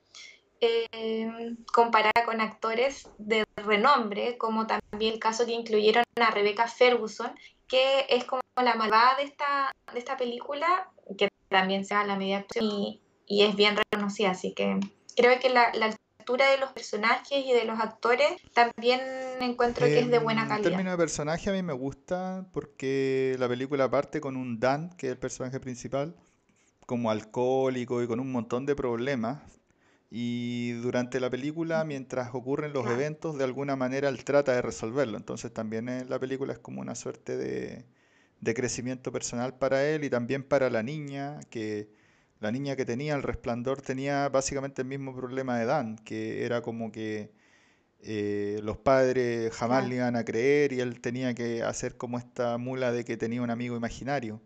eh, 0.60 1.55
comparada 1.74 2.25
con 2.25 2.41
actores 2.41 3.10
de 3.17 3.46
renombre, 3.55 4.38
como 4.38 4.67
también 4.67 5.13
el 5.13 5.19
caso 5.19 5.46
que 5.46 5.53
incluyeron 5.53 6.03
a 6.19 6.31
Rebecca 6.31 6.67
Ferguson, 6.67 7.31
que 7.67 8.05
es 8.10 8.25
como 8.25 8.41
la 8.62 8.75
malvada 8.75 9.15
de 9.15 9.24
esta, 9.24 9.74
de 9.93 10.00
esta 10.00 10.17
película, 10.17 10.91
que 11.17 11.29
también 11.48 11.86
se 11.86 11.96
da 11.96 12.03
la 12.03 12.17
media 12.17 12.46
y, 12.60 13.01
y, 13.25 13.43
es 13.43 13.55
bien 13.55 13.77
reconocida, 13.77 14.31
así 14.31 14.53
que 14.53 14.79
creo 15.15 15.39
que 15.39 15.50
la, 15.50 15.72
la 15.74 15.96
altura 16.27 16.51
de 16.51 16.57
los 16.57 16.74
personajes 16.74 17.46
y 17.46 17.53
de 17.53 17.63
los 17.63 17.79
actores 17.79 18.27
también 18.53 19.00
encuentro 19.39 19.86
que 19.86 20.00
es 20.00 20.10
de 20.10 20.19
buena 20.19 20.41
calidad. 20.46 20.57
En 20.57 20.72
términos 20.74 20.91
de 20.91 20.98
personaje 20.98 21.50
a 21.50 21.53
mí 21.53 21.63
me 21.63 21.72
gusta 21.72 22.46
porque 22.51 23.38
la 23.39 23.48
película 23.48 23.89
parte 23.89 24.19
con 24.19 24.36
un 24.36 24.60
Dan, 24.60 24.89
que 24.98 25.07
es 25.07 25.13
el 25.13 25.17
personaje 25.17 25.62
principal, 25.62 26.17
como 26.86 27.12
alcohólico 27.12 28.03
y 28.03 28.07
con 28.07 28.19
un 28.19 28.29
montón 28.29 28.65
de 28.65 28.75
problemas, 28.75 29.39
y 30.12 30.72
durante 30.81 31.22
la 31.22 31.29
película, 31.29 31.86
mientras 31.86 32.36
ocurren 32.36 32.74
los 32.74 32.86
eventos, 32.88 33.38
de 33.38 33.46
alguna 33.46 33.77
manera 33.77 34.10
él 34.10 34.24
trata 34.25 34.51
de 34.51 34.62
resolverlo. 34.62 35.17
Entonces 35.17 35.53
también 35.53 35.88
en 35.88 36.10
la 36.10 36.19
película 36.19 36.51
es 36.51 36.60
como 36.60 36.81
una 36.81 36.96
suerte 36.96 37.38
de, 37.38 37.86
de 38.41 38.53
crecimiento 38.53 39.13
personal 39.13 39.57
para 39.57 39.88
él 39.88 40.03
y 40.03 40.10
también 40.10 40.43
para 40.43 40.69
la 40.69 40.84
niña, 40.84 41.39
que 41.50 41.89
la 42.39 42.51
niña 42.51 42.75
que 42.75 42.86
tenía 42.86 43.15
el 43.15 43.24
resplandor 43.24 43.82
tenía 43.82 44.29
básicamente 44.29 44.82
el 44.84 44.88
mismo 44.88 45.15
problema 45.15 45.58
de 45.58 45.65
Dan, 45.65 45.98
que 45.98 46.46
era 46.46 46.62
como 46.62 46.91
que 46.91 47.32
eh, 48.00 48.60
los 48.63 48.77
padres 48.77 49.53
jamás 49.53 49.88
le 49.88 49.96
iban 49.96 50.15
a 50.15 50.24
creer 50.24 50.74
y 50.74 50.82
él 50.82 51.01
tenía 51.01 51.34
que 51.34 51.63
hacer 51.63 51.98
como 51.98 52.17
esta 52.17 52.58
mula 52.58 52.91
de 52.91 53.03
que 53.06 53.17
tenía 53.17 53.41
un 53.41 53.50
amigo 53.50 53.75
imaginario. 53.75 54.41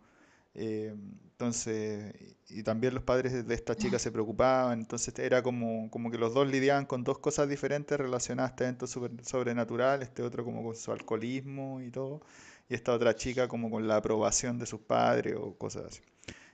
Eh, 0.55 0.95
entonces, 1.41 2.13
y 2.49 2.63
también 2.63 2.93
los 2.93 3.03
padres 3.03 3.47
de 3.47 3.53
esta 3.55 3.75
chica 3.75 3.97
se 3.99 4.11
preocupaban, 4.11 4.79
entonces 4.79 5.17
era 5.19 5.41
como, 5.41 5.89
como 5.89 6.11
que 6.11 6.17
los 6.17 6.33
dos 6.33 6.47
lidiaban 6.47 6.85
con 6.85 7.03
dos 7.03 7.19
cosas 7.19 7.49
diferentes 7.49 7.97
relacionadas 7.97 8.51
a 8.51 8.53
este 8.53 8.63
evento 8.65 8.87
sobrenatural, 9.23 10.03
este 10.03 10.21
otro 10.23 10.43
como 10.45 10.63
con 10.63 10.75
su 10.75 10.91
alcoholismo 10.91 11.81
y 11.81 11.89
todo, 11.89 12.21
y 12.69 12.75
esta 12.75 12.93
otra 12.93 13.15
chica 13.15 13.47
como 13.47 13.71
con 13.71 13.87
la 13.87 13.97
aprobación 13.97 14.59
de 14.59 14.65
sus 14.67 14.81
padres 14.81 15.35
o 15.37 15.55
cosas 15.57 15.85
así. 15.87 16.01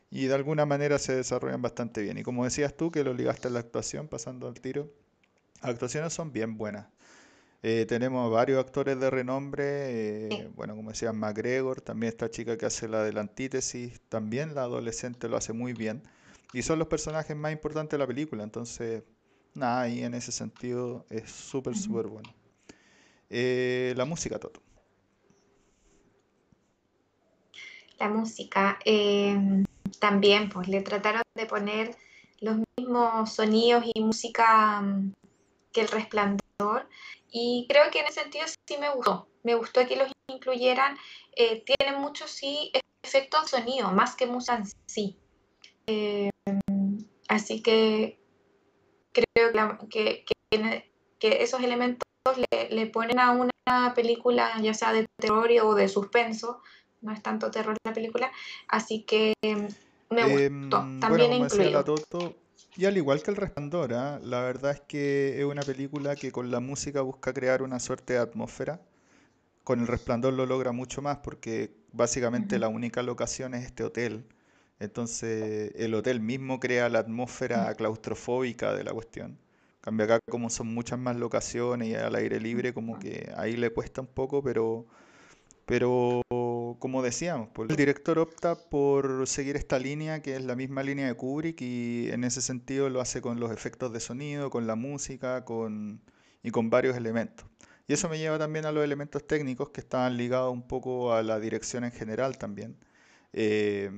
Y 0.10 0.26
de 0.28 0.36
alguna 0.36 0.66
manera 0.66 1.00
se 1.00 1.16
desarrollan 1.16 1.62
bastante 1.62 2.02
bien. 2.02 2.18
Y 2.18 2.24
como 2.24 2.46
decías 2.46 2.76
tú, 2.76 2.92
que 2.92 3.04
lo 3.04 3.14
ligaste 3.14 3.50
a 3.50 3.52
la 3.52 3.60
actuación, 3.60 4.08
pasando 4.08 4.48
al 4.48 4.60
tiro, 4.60 4.90
actuaciones 5.62 6.14
son 6.14 6.32
bien 6.32 6.58
buenas. 6.58 6.88
Eh, 7.64 7.86
tenemos 7.88 8.32
varios 8.32 8.60
actores 8.60 9.00
de 9.00 9.10
renombre, 9.10 9.64
eh, 10.28 10.50
bueno, 10.56 10.76
como 10.76 10.92
decía 10.92 11.12
McGregor, 11.12 11.82
también 11.82 12.10
esta 12.10 12.30
chica 12.30 12.58
que 12.58 12.68
hace 12.68 12.88
la 12.88 13.04
de 13.04 13.12
la 13.14 13.22
antítesis, 13.22 14.00
también 14.10 14.54
la 14.54 14.62
adolescente 14.62 15.28
lo 15.28 15.38
hace 15.38 15.54
muy 15.54 15.74
bien. 15.74 16.04
Y 16.54 16.62
son 16.62 16.80
los 16.80 16.88
personajes 16.88 17.36
más 17.36 17.52
importantes 17.52 17.92
de 17.92 17.98
la 17.98 18.08
película, 18.08 18.44
entonces, 18.44 19.04
nada, 19.54 19.82
ahí 19.82 20.04
en 20.04 20.14
ese 20.14 20.32
sentido 20.32 21.06
es 21.10 21.30
súper, 21.30 21.76
súper 21.76 22.08
bueno. 22.08 22.34
Eh, 23.30 23.94
la 23.98 24.06
música, 24.06 24.40
Toto. 24.40 24.62
La 28.00 28.08
música, 28.10 28.78
también, 30.00 30.50
pues 30.50 30.68
le 30.68 30.82
trataron 30.82 31.24
de 31.36 31.46
poner 31.46 31.96
los 32.40 32.58
mismos 32.78 33.34
sonidos 33.34 33.84
y 33.94 34.02
música 34.02 34.82
mm, 34.82 35.14
que 35.72 35.82
el 35.82 35.88
resplandor 35.88 36.88
y 37.30 37.66
creo 37.70 37.92
que 37.92 38.00
en 38.00 38.08
ese 38.08 38.22
sentido 38.22 38.46
sí 38.48 38.78
me 38.80 38.90
gustó. 38.90 39.28
Me 39.44 39.56
gustó 39.56 39.86
que 39.88 39.96
los 39.96 40.12
incluyeran. 40.28 40.98
Eh, 41.36 41.64
tienen 41.64 42.02
muchos 42.02 42.32
sí 42.32 42.72
efectos 43.04 43.44
de 43.44 43.58
sonido, 43.58 43.92
más 43.92 44.16
que 44.16 44.26
música 44.26 44.58
en 44.58 44.66
sí. 44.88 45.18
Eh, 45.88 46.30
así 47.28 47.62
que 47.62 48.20
creo 49.12 49.52
que, 49.90 50.26
que, 51.20 51.44
esos 51.44 51.62
elementos 51.62 52.04
le, 52.70 52.88
ponen 52.88 53.20
a 53.20 53.32
una 53.32 53.94
película, 53.96 54.60
ya 54.62 54.74
sea 54.74 54.94
de 54.94 55.06
terror 55.18 55.50
o 55.64 55.76
de 55.76 55.88
suspenso, 55.88 56.62
no 57.02 57.12
es 57.12 57.22
tanto 57.22 57.52
terror 57.52 57.76
la 57.84 57.94
película, 57.94 58.32
así 58.68 59.04
que 59.04 59.34
me 60.10 60.46
em, 60.46 60.62
gustó. 60.62 60.78
También 61.00 61.34
incluido. 61.34 61.84
Y 62.76 62.86
al 62.86 62.96
igual 62.96 63.24
que 63.24 63.32
El 63.32 63.38
Resplandor, 63.38 63.92
la 63.92 64.42
verdad 64.42 64.72
es 64.72 64.82
que 64.82 65.40
es 65.40 65.46
una 65.46 65.64
película 65.64 66.16
que 66.16 66.32
con 66.32 66.52
la 66.52 66.60
música 66.60 67.02
busca 67.02 67.34
crear 67.34 67.64
una 67.64 67.80
suerte 67.80 68.14
de 68.14 68.20
atmósfera. 68.20 68.80
Con 69.64 69.80
El 69.80 69.88
Resplandor 69.88 70.34
lo 70.34 70.46
logra 70.46 70.72
mucho 70.72 71.02
más 71.02 71.18
porque 71.18 71.72
básicamente 71.92 72.60
la 72.60 72.68
única 72.68 73.02
locación 73.02 73.56
es 73.56 73.66
este 73.66 73.84
hotel. 73.84 74.26
Entonces 74.80 75.72
el 75.76 75.96
hotel 75.96 76.20
mismo 76.20 76.60
crea 76.60 76.88
la 76.90 77.00
atmósfera 77.00 77.74
claustrofóbica 77.74 78.76
de 78.76 78.84
la 78.84 78.94
cuestión. 78.94 79.40
Cambia 79.82 80.06
acá 80.06 80.20
como 80.30 80.50
son 80.52 80.74
muchas 80.74 81.00
más 81.00 81.16
locaciones 81.16 81.88
y 81.88 81.96
al 81.96 82.14
aire 82.14 82.40
libre 82.40 82.74
como 82.74 83.00
que 83.00 83.34
ahí 83.38 83.56
le 83.58 83.72
cuesta 83.72 84.02
un 84.02 84.08
poco, 84.08 84.44
pero 84.44 84.86
pero 85.66 86.22
como 86.80 87.02
decíamos, 87.02 87.50
pues, 87.54 87.70
el 87.70 87.76
director 87.76 88.20
opta 88.20 88.56
por 88.56 89.28
seguir 89.28 89.56
esta 89.56 89.80
línea 89.80 90.22
que 90.22 90.36
es 90.36 90.44
la 90.44 90.56
misma 90.56 90.84
línea 90.84 91.08
de 91.08 91.14
Kubrick 91.16 91.62
y 91.62 92.10
en 92.12 92.24
ese 92.24 92.42
sentido 92.42 92.90
lo 92.90 93.02
hace 93.02 93.22
con 93.22 93.40
los 93.40 93.52
efectos 93.52 93.94
de 93.94 94.00
sonido, 94.00 94.50
con 94.50 94.68
la 94.68 94.76
música 94.76 95.46
con, 95.46 96.02
y 96.44 96.52
con 96.52 96.70
varios 96.70 96.96
elementos. 96.98 97.46
Y 97.88 97.94
eso 97.94 98.10
me 98.10 98.20
lleva 98.20 98.38
también 98.38 98.66
a 98.66 98.72
los 98.72 98.84
elementos 98.84 99.26
técnicos 99.26 99.70
que 99.70 99.82
estaban 99.82 100.18
ligados 100.18 100.52
un 100.54 100.68
poco 100.68 101.14
a 101.14 101.24
la 101.24 101.40
dirección 101.40 101.84
en 101.86 101.92
general 101.92 102.38
también. 102.38 102.78
Eh, 103.34 103.92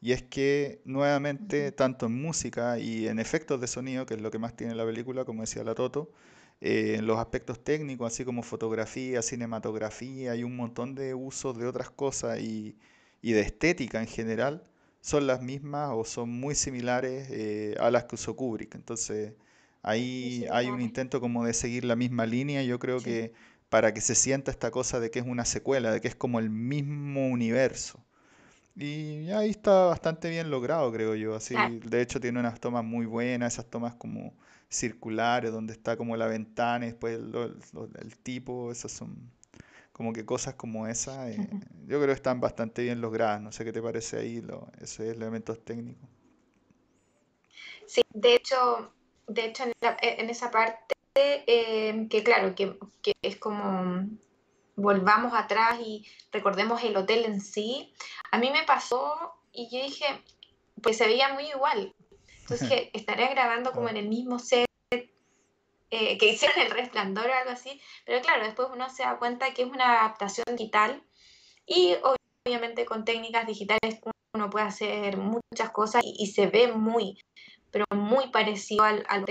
y 0.00 0.12
es 0.12 0.22
que 0.22 0.82
nuevamente, 0.84 1.72
tanto 1.72 2.06
en 2.06 2.20
música 2.20 2.78
y 2.78 3.08
en 3.08 3.18
efectos 3.18 3.60
de 3.60 3.66
sonido, 3.66 4.04
que 4.04 4.14
es 4.14 4.20
lo 4.20 4.30
que 4.30 4.38
más 4.38 4.54
tiene 4.54 4.74
la 4.74 4.84
película, 4.84 5.24
como 5.24 5.40
decía 5.40 5.64
la 5.64 5.74
Toto, 5.74 6.10
eh, 6.66 7.02
los 7.02 7.18
aspectos 7.18 7.62
técnicos, 7.62 8.10
así 8.10 8.24
como 8.24 8.42
fotografía, 8.42 9.20
cinematografía 9.20 10.34
y 10.34 10.44
un 10.44 10.56
montón 10.56 10.94
de 10.94 11.12
usos 11.12 11.58
de 11.58 11.66
otras 11.66 11.90
cosas 11.90 12.40
y, 12.40 12.78
y 13.20 13.32
de 13.32 13.42
estética 13.42 14.00
en 14.00 14.06
general, 14.06 14.64
son 15.02 15.26
las 15.26 15.42
mismas 15.42 15.90
o 15.92 16.06
son 16.06 16.30
muy 16.30 16.54
similares 16.54 17.28
eh, 17.30 17.74
a 17.78 17.90
las 17.90 18.04
que 18.04 18.14
usó 18.14 18.34
Kubrick. 18.34 18.74
Entonces, 18.76 19.34
ahí 19.82 20.46
hay 20.50 20.68
un 20.68 20.80
intento 20.80 21.20
como 21.20 21.44
de 21.44 21.52
seguir 21.52 21.84
la 21.84 21.96
misma 21.96 22.24
línea. 22.24 22.62
Yo 22.62 22.78
creo 22.78 22.98
que 23.00 23.34
para 23.68 23.92
que 23.92 24.00
se 24.00 24.14
sienta 24.14 24.50
esta 24.50 24.70
cosa 24.70 25.00
de 25.00 25.10
que 25.10 25.18
es 25.18 25.26
una 25.26 25.44
secuela, 25.44 25.92
de 25.92 26.00
que 26.00 26.08
es 26.08 26.14
como 26.16 26.38
el 26.38 26.48
mismo 26.48 27.28
universo. 27.28 28.02
Y 28.74 29.30
ahí 29.32 29.50
está 29.50 29.84
bastante 29.84 30.30
bien 30.30 30.50
logrado, 30.50 30.90
creo 30.92 31.14
yo. 31.14 31.34
Así, 31.34 31.54
de 31.84 32.00
hecho, 32.00 32.20
tiene 32.20 32.40
unas 32.40 32.58
tomas 32.58 32.84
muy 32.84 33.04
buenas, 33.04 33.52
esas 33.52 33.66
tomas 33.66 33.94
como 33.96 34.32
circulares, 34.74 35.52
donde 35.52 35.72
está 35.72 35.96
como 35.96 36.16
la 36.16 36.26
ventana 36.26 36.86
y 36.86 36.90
después 36.90 37.18
el 37.18 38.18
tipo, 38.22 38.72
esas 38.72 38.92
son 38.92 39.30
como 39.94 40.12
que 40.12 40.26
cosas 40.26 40.54
como 40.54 40.88
esa, 40.88 41.30
eh, 41.30 41.36
yo 41.86 41.98
creo 41.98 42.06
que 42.06 42.12
están 42.12 42.40
bastante 42.40 42.82
bien 42.82 43.00
logradas. 43.00 43.40
No 43.40 43.52
sé 43.52 43.64
qué 43.64 43.72
te 43.72 43.80
parece 43.80 44.18
ahí 44.18 44.40
lo, 44.40 44.68
esos 44.80 45.06
elementos 45.06 45.64
técnicos. 45.64 46.08
Sí, 47.86 48.02
de 48.10 48.34
hecho, 48.34 48.92
de 49.28 49.46
hecho 49.46 49.64
en, 49.64 49.72
e, 49.80 50.30
esa 50.30 50.50
parte, 50.50 50.94
em, 51.14 52.08
que 52.08 52.24
claro, 52.24 52.54
que, 52.54 52.76
es 53.22 53.36
como 53.36 54.08
volvamos 54.76 55.32
atrás 55.34 55.78
y 55.80 56.04
recordemos 56.32 56.82
el 56.82 56.96
hotel 56.96 57.24
en 57.26 57.40
sí, 57.40 57.94
a 58.32 58.38
mí 58.38 58.50
me 58.50 58.64
pasó 58.64 59.32
y 59.52 59.68
yo 59.70 59.80
dije, 59.80 60.06
pues 60.82 60.96
se 60.96 61.06
veía 61.06 61.32
muy 61.34 61.44
igual. 61.44 61.94
Entonces 62.44 62.68
que 62.68 62.90
estaría 62.92 63.28
grabando 63.28 63.72
como 63.72 63.88
en 63.88 63.96
el 63.96 64.06
mismo 64.06 64.38
set 64.38 64.66
eh, 65.90 66.18
que 66.18 66.28
hicieron 66.28 66.60
el 66.60 66.70
resplandor 66.70 67.26
o 67.26 67.32
algo 67.32 67.50
así, 67.50 67.80
pero 68.04 68.20
claro, 68.20 68.44
después 68.44 68.68
uno 68.70 68.90
se 68.90 69.02
da 69.02 69.18
cuenta 69.18 69.54
que 69.54 69.62
es 69.62 69.68
una 69.68 70.00
adaptación 70.00 70.44
digital 70.56 71.02
y 71.66 71.96
obviamente 72.44 72.84
con 72.84 73.04
técnicas 73.04 73.46
digitales 73.46 74.00
uno 74.34 74.50
puede 74.50 74.66
hacer 74.66 75.16
muchas 75.16 75.70
cosas 75.70 76.02
y, 76.04 76.26
se 76.26 76.48
ve 76.48 76.70
muy, 76.72 77.18
pero 77.70 77.86
muy 77.94 78.28
parecido 78.28 78.84
al, 78.84 79.06
al 79.08 79.24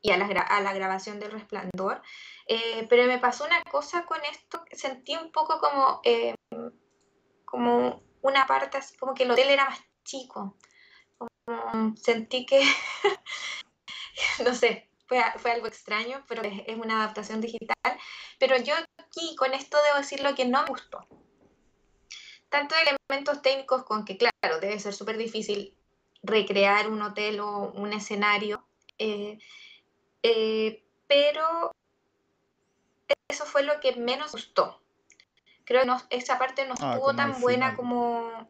y 0.00 0.10
a 0.10 0.16
la, 0.16 0.26
a 0.26 0.60
la, 0.62 0.72
grabación 0.72 1.20
del 1.20 1.32
resplandor. 1.32 2.00
Eh, 2.46 2.86
pero 2.88 3.06
me 3.06 3.18
pasó 3.18 3.44
una 3.44 3.62
cosa 3.64 4.06
con 4.06 4.18
esto, 4.30 4.64
sentí 4.72 5.16
un 5.16 5.30
poco 5.30 5.60
como, 5.60 6.00
eh, 6.04 6.34
como 7.44 8.02
una 8.22 8.46
parte, 8.46 8.78
como 8.98 9.14
que 9.14 9.24
el 9.24 9.32
hotel 9.32 9.50
era 9.50 9.66
más 9.66 9.80
chico. 10.04 10.56
Como 11.44 11.96
sentí 11.96 12.46
que, 12.46 12.62
no 14.44 14.54
sé, 14.54 14.88
fue, 15.06 15.52
algo 15.52 15.66
extraño, 15.66 16.24
pero 16.28 16.42
es, 16.42 16.76
una 16.76 17.02
adaptación 17.02 17.40
digital. 17.40 17.98
Pero 18.38 18.56
yo 18.58 18.74
aquí 18.98 19.34
con 19.36 19.52
esto 19.54 19.76
debo 19.84 19.98
decir 19.98 20.22
lo 20.22 20.34
que 20.34 20.46
no 20.46 20.62
me 20.62 20.68
gustó. 20.68 21.06
Tanto 22.48 22.74
elementos 22.76 23.42
técnicos 23.42 23.84
con 23.84 24.04
que, 24.04 24.16
claro, 24.16 24.60
debe 24.60 24.78
ser 24.78 24.94
súper 24.94 25.16
difícil 25.16 25.74
recrear 26.22 26.88
un 26.88 27.02
hotel 27.02 27.40
o 27.40 27.72
un 27.72 27.92
escenario, 27.92 28.64
eh, 28.98 29.38
eh, 30.22 30.84
pero 31.06 31.72
eso 33.28 33.44
fue 33.44 33.64
lo 33.64 33.80
que 33.80 33.96
menos 33.96 34.32
gustó. 34.32 34.80
Creo 35.64 35.82
que 35.84 36.16
esa 36.16 36.38
parte 36.38 36.66
no 36.66 36.74
ah, 36.80 36.94
estuvo 36.94 37.14
tan 37.14 37.40
buena 37.40 37.76
como 37.76 38.48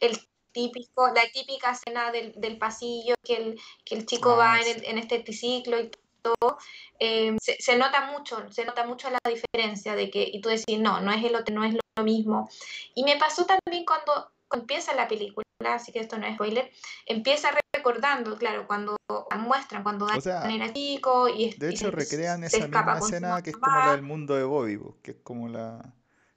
el 0.00 0.18
típico, 0.52 1.08
la 1.08 1.22
típica 1.32 1.72
escena 1.72 2.12
del, 2.12 2.32
del 2.36 2.58
pasillo, 2.58 3.14
que 3.24 3.36
el, 3.36 3.60
que 3.84 3.96
el 3.96 4.06
chico 4.06 4.36
va 4.36 4.54
ah, 4.54 4.60
en, 4.60 4.84
en, 4.84 4.98
este 4.98 5.20
triciclo 5.20 5.80
y 5.80 5.90
todo, 6.22 6.58
eh, 6.98 7.36
se, 7.40 7.56
se, 7.60 7.76
nota 7.76 8.10
mucho, 8.12 8.50
se 8.50 8.64
nota 8.64 8.86
mucho 8.86 9.08
la 9.10 9.18
diferencia 9.28 9.94
de 9.94 10.10
que, 10.10 10.28
y 10.32 10.40
tú 10.40 10.48
decís, 10.48 10.78
no, 10.78 11.00
no 11.00 11.12
es 11.12 11.24
el 11.24 11.32
no 11.52 11.64
es 11.64 11.74
lo 11.74 12.04
mismo. 12.04 12.48
Y 12.94 13.04
me 13.04 13.16
pasó 13.16 13.46
también 13.46 13.84
cuando, 13.84 14.30
empieza 14.52 14.94
la 14.94 15.08
película, 15.08 15.44
así 15.64 15.92
que 15.92 16.00
esto 16.00 16.18
no 16.18 16.26
es 16.26 16.34
spoiler, 16.34 16.70
empieza 17.06 17.50
recordando, 17.74 18.36
claro, 18.36 18.66
cuando 18.66 18.96
muestran, 19.38 19.82
cuando 19.82 20.06
dan 20.06 20.18
o 20.18 20.72
chico 20.72 21.28
y 21.28 21.54
De 21.54 21.70
hecho, 21.70 21.90
recrean 21.90 22.44
esa 22.44 22.68
misma 22.68 22.98
escena 22.98 23.42
que 23.42 23.50
es 23.50 23.56
como 23.56 23.76
la 23.76 23.92
del 23.92 24.02
mundo 24.02 24.34
de 24.34 24.44
Bobby, 24.44 24.78
que 25.02 25.12
es 25.12 25.16
como 25.22 25.48
la 25.48 25.94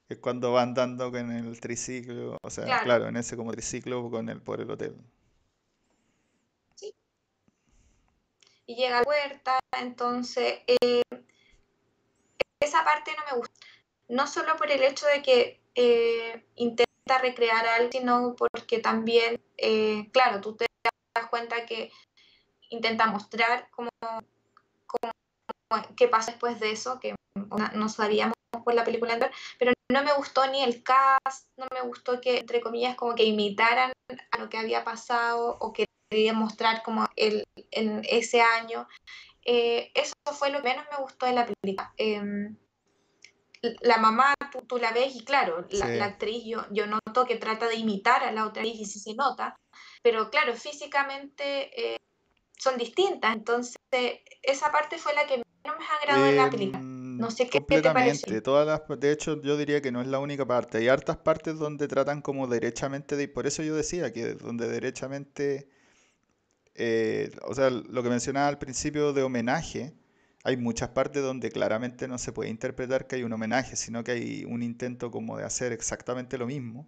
es 0.08 0.18
cuando 0.18 0.52
va 0.52 0.62
andando 0.62 1.10
con 1.10 1.32
el 1.32 1.60
triciclo, 1.60 2.38
o 2.42 2.50
sea, 2.50 2.80
claro, 2.82 3.08
en 3.08 3.16
ese 3.16 3.36
como 3.36 3.52
triciclo 3.52 4.08
con 4.10 4.28
el, 4.28 4.40
por 4.40 4.60
el 4.60 4.70
hotel. 4.70 4.96
Sí. 6.76 6.94
Y 8.66 8.76
llega 8.76 8.98
a 8.98 9.00
la 9.00 9.04
puerta, 9.04 9.58
entonces 9.76 10.60
eh, 10.66 11.02
esa 12.60 12.84
parte 12.84 13.12
no 13.16 13.24
me 13.32 13.38
gusta. 13.38 13.66
No 14.08 14.26
solo 14.28 14.56
por 14.56 14.70
el 14.70 14.82
hecho 14.82 15.06
de 15.06 15.22
que 15.22 15.60
eh, 15.74 16.46
intenta 16.54 17.18
recrear 17.20 17.66
algo, 17.66 17.90
sino 17.90 18.36
porque 18.36 18.78
también, 18.78 19.42
eh, 19.56 20.08
claro, 20.12 20.40
tú 20.40 20.54
te 20.54 20.66
das 21.14 21.26
cuenta 21.28 21.66
que 21.66 21.90
intenta 22.70 23.06
mostrar 23.06 23.68
cómo, 23.70 23.88
qué 25.96 26.06
pasa 26.06 26.30
después 26.30 26.60
de 26.60 26.70
eso, 26.70 27.00
que 27.00 27.16
no 27.74 27.88
sabíamos 27.88 28.36
por 28.64 28.74
la 28.74 28.84
película 28.84 29.14
anterior, 29.14 29.36
pero 29.58 29.75
no 29.90 30.02
me 30.02 30.12
gustó 30.14 30.46
ni 30.46 30.62
el 30.62 30.82
cast, 30.82 31.48
no 31.56 31.66
me 31.72 31.80
gustó 31.82 32.20
que, 32.20 32.38
entre 32.38 32.60
comillas, 32.60 32.96
como 32.96 33.14
que 33.14 33.24
imitaran 33.24 33.92
a 34.30 34.38
lo 34.38 34.48
que 34.48 34.58
había 34.58 34.84
pasado 34.84 35.56
o 35.60 35.72
que 35.72 35.86
querían 36.10 36.36
mostrar 36.36 36.82
como 36.82 37.06
el, 37.16 37.44
en 37.70 38.02
ese 38.08 38.40
año. 38.40 38.88
Eh, 39.44 39.92
eso 39.94 40.14
fue 40.32 40.50
lo 40.50 40.60
que 40.60 40.70
menos 40.70 40.86
me 40.90 40.98
gustó 40.98 41.26
de 41.26 41.32
la 41.32 41.46
película. 41.46 41.92
Em, 41.96 42.56
la 43.80 43.98
mamá, 43.98 44.34
tú, 44.66 44.78
la 44.78 44.92
ves 44.92 45.14
y 45.14 45.24
claro, 45.24 45.66
la, 45.70 46.04
actriz, 46.04 46.44
yo, 46.44 46.66
yo 46.70 46.86
noto 46.86 47.24
que 47.26 47.36
trata 47.36 47.68
de 47.68 47.76
imitar 47.76 48.22
a 48.22 48.32
la 48.32 48.46
otra 48.46 48.62
actriz 48.62 48.80
y 48.80 48.84
sí 48.84 49.00
se 49.00 49.14
nota, 49.14 49.56
pero 50.02 50.30
claro, 50.30 50.54
físicamente 50.54 51.94
eh, 51.94 51.96
son 52.58 52.76
distintas, 52.76 53.34
entonces 53.34 53.76
esa 54.42 54.70
parte 54.70 54.98
fue 54.98 55.14
la 55.14 55.26
que 55.26 55.42
menos 55.64 55.78
me 55.78 55.86
agradó 55.86 56.24
de 56.24 56.32
la 56.32 56.50
película. 56.50 56.95
No 57.18 57.30
sé 57.30 57.48
qué, 57.48 57.58
Completamente. 57.58 58.40
Todas 58.40 58.66
las, 58.66 59.00
de 59.00 59.12
hecho, 59.12 59.40
yo 59.42 59.56
diría 59.56 59.80
que 59.80 59.92
no 59.92 60.00
es 60.00 60.06
la 60.06 60.18
única 60.18 60.46
parte. 60.46 60.78
Hay 60.78 60.88
hartas 60.88 61.16
partes 61.18 61.58
donde 61.58 61.88
tratan 61.88 62.22
como 62.22 62.46
derechamente 62.46 63.16
de... 63.16 63.28
Por 63.28 63.46
eso 63.46 63.62
yo 63.62 63.74
decía 63.74 64.12
que 64.12 64.34
donde 64.34 64.68
derechamente... 64.68 65.68
Eh, 66.74 67.30
o 67.42 67.54
sea, 67.54 67.70
lo 67.70 68.02
que 68.02 68.10
mencionaba 68.10 68.48
al 68.48 68.58
principio 68.58 69.12
de 69.12 69.22
homenaje, 69.22 69.94
hay 70.44 70.56
muchas 70.56 70.90
partes 70.90 71.22
donde 71.22 71.50
claramente 71.50 72.06
no 72.06 72.18
se 72.18 72.32
puede 72.32 72.50
interpretar 72.50 73.06
que 73.06 73.16
hay 73.16 73.22
un 73.22 73.32
homenaje, 73.32 73.76
sino 73.76 74.04
que 74.04 74.12
hay 74.12 74.44
un 74.44 74.62
intento 74.62 75.10
como 75.10 75.38
de 75.38 75.44
hacer 75.44 75.72
exactamente 75.72 76.38
lo 76.38 76.46
mismo. 76.46 76.86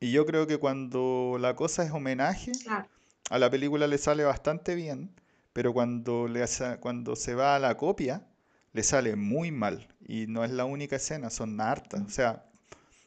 Y 0.00 0.10
yo 0.10 0.26
creo 0.26 0.48
que 0.48 0.58
cuando 0.58 1.36
la 1.40 1.54
cosa 1.54 1.84
es 1.84 1.92
homenaje, 1.92 2.50
a 3.30 3.38
la 3.38 3.50
película 3.50 3.86
le 3.86 3.98
sale 3.98 4.24
bastante 4.24 4.74
bien, 4.74 5.14
pero 5.52 5.72
cuando, 5.72 6.26
le 6.26 6.44
cuando 6.80 7.14
se 7.14 7.34
va 7.34 7.56
a 7.56 7.58
la 7.58 7.76
copia, 7.76 8.26
le 8.72 8.82
sale 8.82 9.16
muy 9.16 9.50
mal. 9.50 9.88
Y 10.06 10.26
no 10.26 10.44
es 10.44 10.50
la 10.50 10.64
única 10.64 10.96
escena, 10.96 11.30
son 11.30 11.60
hartas. 11.60 12.02
O 12.02 12.10
sea, 12.10 12.44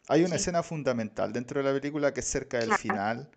hay 0.08 0.24
una 0.24 0.36
escena 0.36 0.64
fundamental 0.64 1.34
dentro 1.34 1.62
de 1.62 1.72
la 1.72 1.80
película 1.80 2.14
que 2.14 2.20
es 2.20 2.28
cerca 2.28 2.60
del 2.60 2.74
final, 2.74 3.30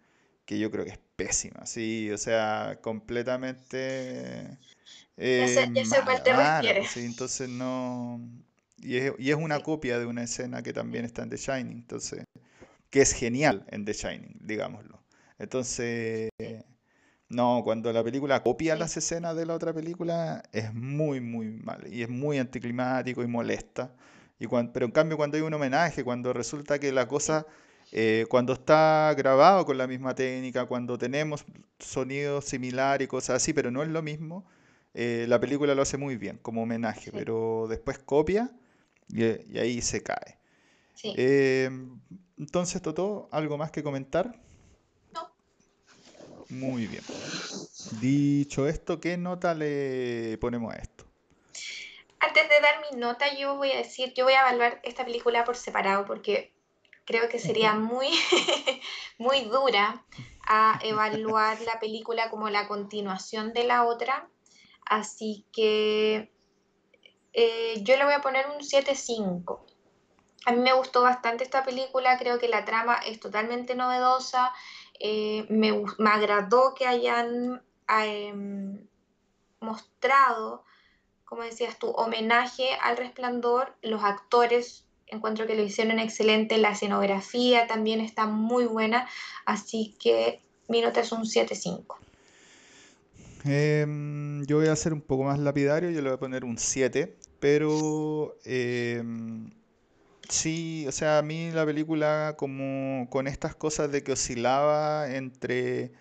que 0.44 0.58
yo 0.58 0.70
creo 0.70 0.84
que 0.84 0.92
es 0.92 1.00
pésima. 1.16 1.66
Sí, 1.66 2.10
o 2.10 2.18
sea, 2.18 2.78
completamente... 2.82 4.58
Eh, 5.16 5.72
ya 5.74 5.84
sé, 5.84 6.22
te 6.22 6.84
sí, 6.86 7.00
entonces 7.04 7.48
no... 7.48 8.20
Y 8.80 8.96
es, 8.96 9.12
y 9.18 9.30
es 9.30 9.36
una 9.36 9.60
copia 9.60 9.98
de 9.98 10.06
una 10.06 10.22
escena 10.22 10.62
que 10.62 10.72
también 10.72 11.04
está 11.04 11.22
en 11.22 11.30
The 11.30 11.36
Shining, 11.36 11.78
entonces... 11.78 12.24
Que 12.90 13.02
es 13.02 13.12
genial 13.12 13.66
en 13.68 13.84
The 13.84 13.92
Shining, 13.92 14.38
digámoslo. 14.40 15.02
Entonces... 15.38 16.30
No, 17.28 17.60
cuando 17.62 17.92
la 17.92 18.02
película 18.02 18.42
copia 18.42 18.74
las 18.74 18.96
escenas 18.96 19.36
de 19.36 19.44
la 19.44 19.54
otra 19.54 19.72
película 19.74 20.42
es 20.52 20.72
muy, 20.72 21.20
muy 21.20 21.50
mal 21.50 21.86
y 21.92 22.02
es 22.02 22.08
muy 22.08 22.38
anticlimático 22.38 23.22
y 23.22 23.26
molesta. 23.26 23.92
Y 24.38 24.46
pero 24.46 24.86
en 24.86 24.92
cambio 24.92 25.16
cuando 25.16 25.36
hay 25.36 25.42
un 25.42 25.52
homenaje, 25.52 26.04
cuando 26.04 26.32
resulta 26.32 26.78
que 26.78 26.90
la 26.90 27.06
cosa, 27.06 27.46
eh, 27.92 28.24
cuando 28.30 28.54
está 28.54 29.14
grabado 29.16 29.66
con 29.66 29.76
la 29.76 29.86
misma 29.86 30.14
técnica, 30.14 30.64
cuando 30.66 30.96
tenemos 30.96 31.44
sonidos 31.78 32.46
similares 32.46 33.04
y 33.04 33.08
cosas 33.08 33.36
así, 33.36 33.52
pero 33.52 33.70
no 33.70 33.82
es 33.82 33.88
lo 33.88 34.00
mismo, 34.00 34.46
eh, 34.94 35.26
la 35.28 35.38
película 35.38 35.74
lo 35.74 35.82
hace 35.82 35.98
muy 35.98 36.16
bien 36.16 36.38
como 36.40 36.62
homenaje, 36.62 37.12
pero 37.12 37.66
después 37.68 37.98
copia 37.98 38.50
y, 39.08 39.22
ahí 39.58 39.82
se 39.82 40.02
cae. 40.02 40.38
Eh, 41.04 41.70
entonces, 42.38 42.80
Toto, 42.80 43.28
¿algo 43.32 43.58
más 43.58 43.70
que 43.70 43.82
comentar? 43.82 44.40
Muy 46.48 46.86
bien. 46.86 47.02
Dicho 48.00 48.66
esto, 48.66 49.00
¿qué 49.00 49.16
nota 49.16 49.54
le 49.54 50.38
ponemos 50.38 50.74
a 50.74 50.78
esto? 50.78 51.04
Antes 52.20 52.48
de 52.48 52.60
dar 52.60 52.80
mi 52.90 52.98
nota, 52.98 53.34
yo 53.36 53.56
voy 53.56 53.72
a 53.72 53.78
decir, 53.78 54.12
yo 54.14 54.24
voy 54.24 54.34
a 54.34 54.40
evaluar 54.40 54.80
esta 54.82 55.04
película 55.04 55.44
por 55.44 55.56
separado 55.56 56.04
porque 56.04 56.52
creo 57.04 57.28
que 57.28 57.38
sería 57.38 57.74
muy, 57.74 58.08
muy 59.18 59.42
dura 59.42 60.04
a 60.46 60.78
evaluar 60.82 61.60
la 61.60 61.78
película 61.78 62.30
como 62.30 62.48
la 62.48 62.66
continuación 62.66 63.52
de 63.52 63.64
la 63.64 63.84
otra. 63.84 64.28
Así 64.84 65.44
que 65.52 66.32
eh, 67.34 67.74
yo 67.82 67.96
le 67.96 68.04
voy 68.04 68.14
a 68.14 68.22
poner 68.22 68.46
un 68.48 68.60
7.5. 68.60 69.60
A 70.46 70.52
mí 70.52 70.60
me 70.60 70.72
gustó 70.72 71.02
bastante 71.02 71.44
esta 71.44 71.62
película, 71.62 72.16
creo 72.18 72.38
que 72.38 72.48
la 72.48 72.64
trama 72.64 72.96
es 73.06 73.20
totalmente 73.20 73.74
novedosa, 73.74 74.52
eh, 75.00 75.46
me, 75.48 75.84
agradó 76.06 76.74
que 76.74 76.86
hayan 76.86 77.62
em, 77.88 78.86
mostrado, 79.60 80.64
como 81.24 81.42
decías 81.42 81.78
tú, 81.78 81.88
homenaje 81.90 82.68
al 82.82 82.96
resplandor, 82.96 83.74
los 83.82 84.02
actores 84.02 84.84
encuentro 85.10 85.46
que 85.46 85.54
lo 85.54 85.62
hicieron 85.62 85.98
excelente, 85.98 86.58
la 86.58 86.72
escenografía 86.72 87.66
también 87.66 88.00
está 88.00 88.26
muy 88.26 88.66
buena, 88.66 89.08
así 89.46 89.96
que 89.98 90.40
mi 90.68 90.80
nota 90.80 91.00
es 91.00 91.12
un 91.12 91.24
7.5. 91.24 91.96
Em, 93.44 94.44
yo 94.44 94.58
voy 94.58 94.68
a 94.68 94.76
ser 94.76 94.92
un 94.92 95.00
poco 95.00 95.24
más 95.24 95.38
lapidario, 95.38 95.90
yo 95.90 96.02
le 96.02 96.10
voy 96.10 96.16
a 96.16 96.20
poner 96.20 96.44
un 96.44 96.58
7, 96.58 97.16
pero 97.40 98.36
em, 98.44 99.50
sí, 100.28 100.84
o 100.86 100.92
sea, 100.92 101.18
a 101.18 101.22
mí 101.22 101.50
la 101.50 101.66
película 101.66 102.34
como 102.38 103.08
con 103.10 103.26
estas 103.26 103.54
cosas 103.54 103.90
de 103.90 104.02
que 104.02 104.12
oscilaba 104.12 105.12
entre, 105.14 105.92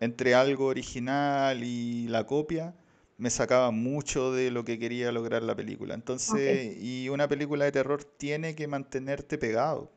entre 0.00 0.34
algo 0.34 0.66
original 0.66 1.62
y 1.64 2.08
la 2.08 2.24
copia, 2.24 2.74
me 3.16 3.30
sacaba 3.30 3.70
mucho 3.72 4.32
de 4.32 4.50
lo 4.50 4.64
que 4.64 4.78
quería 4.78 5.10
lograr 5.10 5.42
la 5.42 5.56
película. 5.56 5.94
Entonces, 5.94 6.76
y 6.80 7.08
una 7.08 7.28
película 7.28 7.64
de 7.64 7.72
terror 7.72 8.04
tiene 8.04 8.54
que 8.54 8.68
mantenerte 8.68 9.38
pegado. 9.38 9.90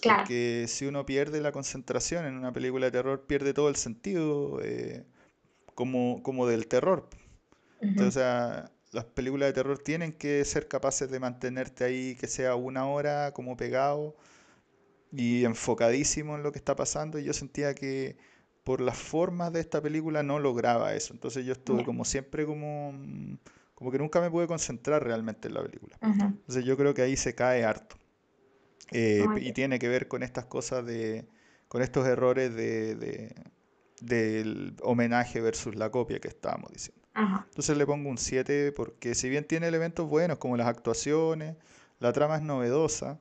Claro. 0.00 0.18
Porque 0.22 0.66
si 0.68 0.86
uno 0.86 1.06
pierde 1.06 1.40
la 1.40 1.52
concentración 1.52 2.26
en 2.26 2.34
una 2.34 2.52
película 2.52 2.86
de 2.86 2.92
terror, 2.92 3.26
pierde 3.26 3.54
todo 3.54 3.68
el 3.68 3.76
sentido 3.76 4.60
eh, 4.62 5.04
como, 5.74 6.20
como 6.22 6.46
del 6.48 6.66
terror. 6.66 7.08
Entonces, 7.80 8.08
o 8.08 8.18
sea, 8.18 8.70
las 8.94 9.04
películas 9.04 9.48
de 9.48 9.52
terror 9.52 9.78
tienen 9.78 10.12
que 10.12 10.44
ser 10.44 10.68
capaces 10.68 11.10
de 11.10 11.20
mantenerte 11.20 11.84
ahí, 11.84 12.14
que 12.14 12.28
sea 12.28 12.54
una 12.54 12.86
hora 12.86 13.32
como 13.32 13.56
pegado 13.56 14.16
y 15.12 15.44
enfocadísimo 15.44 16.36
en 16.36 16.42
lo 16.42 16.52
que 16.52 16.58
está 16.58 16.76
pasando. 16.76 17.18
Y 17.18 17.24
yo 17.24 17.32
sentía 17.32 17.74
que 17.74 18.16
por 18.62 18.80
las 18.80 18.96
formas 18.96 19.52
de 19.52 19.60
esta 19.60 19.82
película 19.82 20.22
no 20.22 20.38
lograba 20.38 20.94
eso. 20.94 21.12
Entonces 21.12 21.44
yo 21.44 21.52
estuve 21.52 21.84
como 21.84 22.04
siempre 22.04 22.46
como, 22.46 22.92
mm, 22.92 23.38
como 23.74 23.90
que 23.90 23.98
nunca 23.98 24.20
me 24.20 24.30
pude 24.30 24.46
concentrar 24.46 25.04
realmente 25.04 25.48
en 25.48 25.54
la 25.54 25.62
película. 25.62 25.98
Entonces 26.00 26.64
yo 26.64 26.76
creo 26.76 26.94
que 26.94 27.02
ahí 27.02 27.16
se 27.16 27.34
cae 27.34 27.64
harto. 27.64 27.96
Eh, 28.92 29.24
y 29.40 29.52
tiene 29.52 29.78
que 29.78 29.88
ver 29.88 30.08
con 30.08 30.22
estas 30.22 30.44
cosas 30.44 30.86
de, 30.86 31.26
con 31.68 31.82
estos 31.82 32.06
errores 32.06 32.54
de, 32.54 33.34
del 34.00 34.76
homenaje 34.82 35.40
versus 35.40 35.74
la 35.74 35.90
copia 35.90 36.20
que 36.20 36.28
estábamos 36.28 36.70
diciendo. 36.72 37.03
Entonces 37.14 37.76
le 37.76 37.86
pongo 37.86 38.10
un 38.10 38.18
7 38.18 38.72
porque 38.72 39.14
si 39.14 39.28
bien 39.28 39.44
tiene 39.44 39.68
elementos 39.68 40.08
buenos 40.08 40.38
como 40.38 40.56
las 40.56 40.66
actuaciones, 40.66 41.56
la 42.00 42.12
trama 42.12 42.36
es 42.36 42.42
novedosa, 42.42 43.20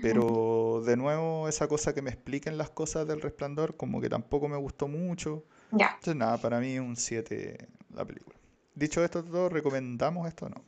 pero 0.00 0.80
de 0.86 0.96
nuevo, 0.96 1.48
esa 1.48 1.68
cosa 1.68 1.92
que 1.92 2.00
me 2.00 2.10
expliquen 2.10 2.56
las 2.56 2.70
cosas 2.70 3.06
del 3.06 3.20
resplandor, 3.20 3.76
como 3.76 4.00
que 4.00 4.08
tampoco 4.08 4.48
me 4.48 4.56
gustó 4.56 4.88
mucho. 4.88 5.44
Ya. 5.70 5.88
Entonces, 5.94 6.16
nada, 6.16 6.38
para 6.38 6.60
mí 6.60 6.78
un 6.78 6.96
7 6.96 7.68
la 7.94 8.04
película. 8.04 8.36
Dicho 8.74 9.04
esto, 9.04 9.22
todo, 9.22 9.48
¿recomendamos 9.50 10.26
esto 10.28 10.46
o 10.46 10.48
no? 10.48 10.64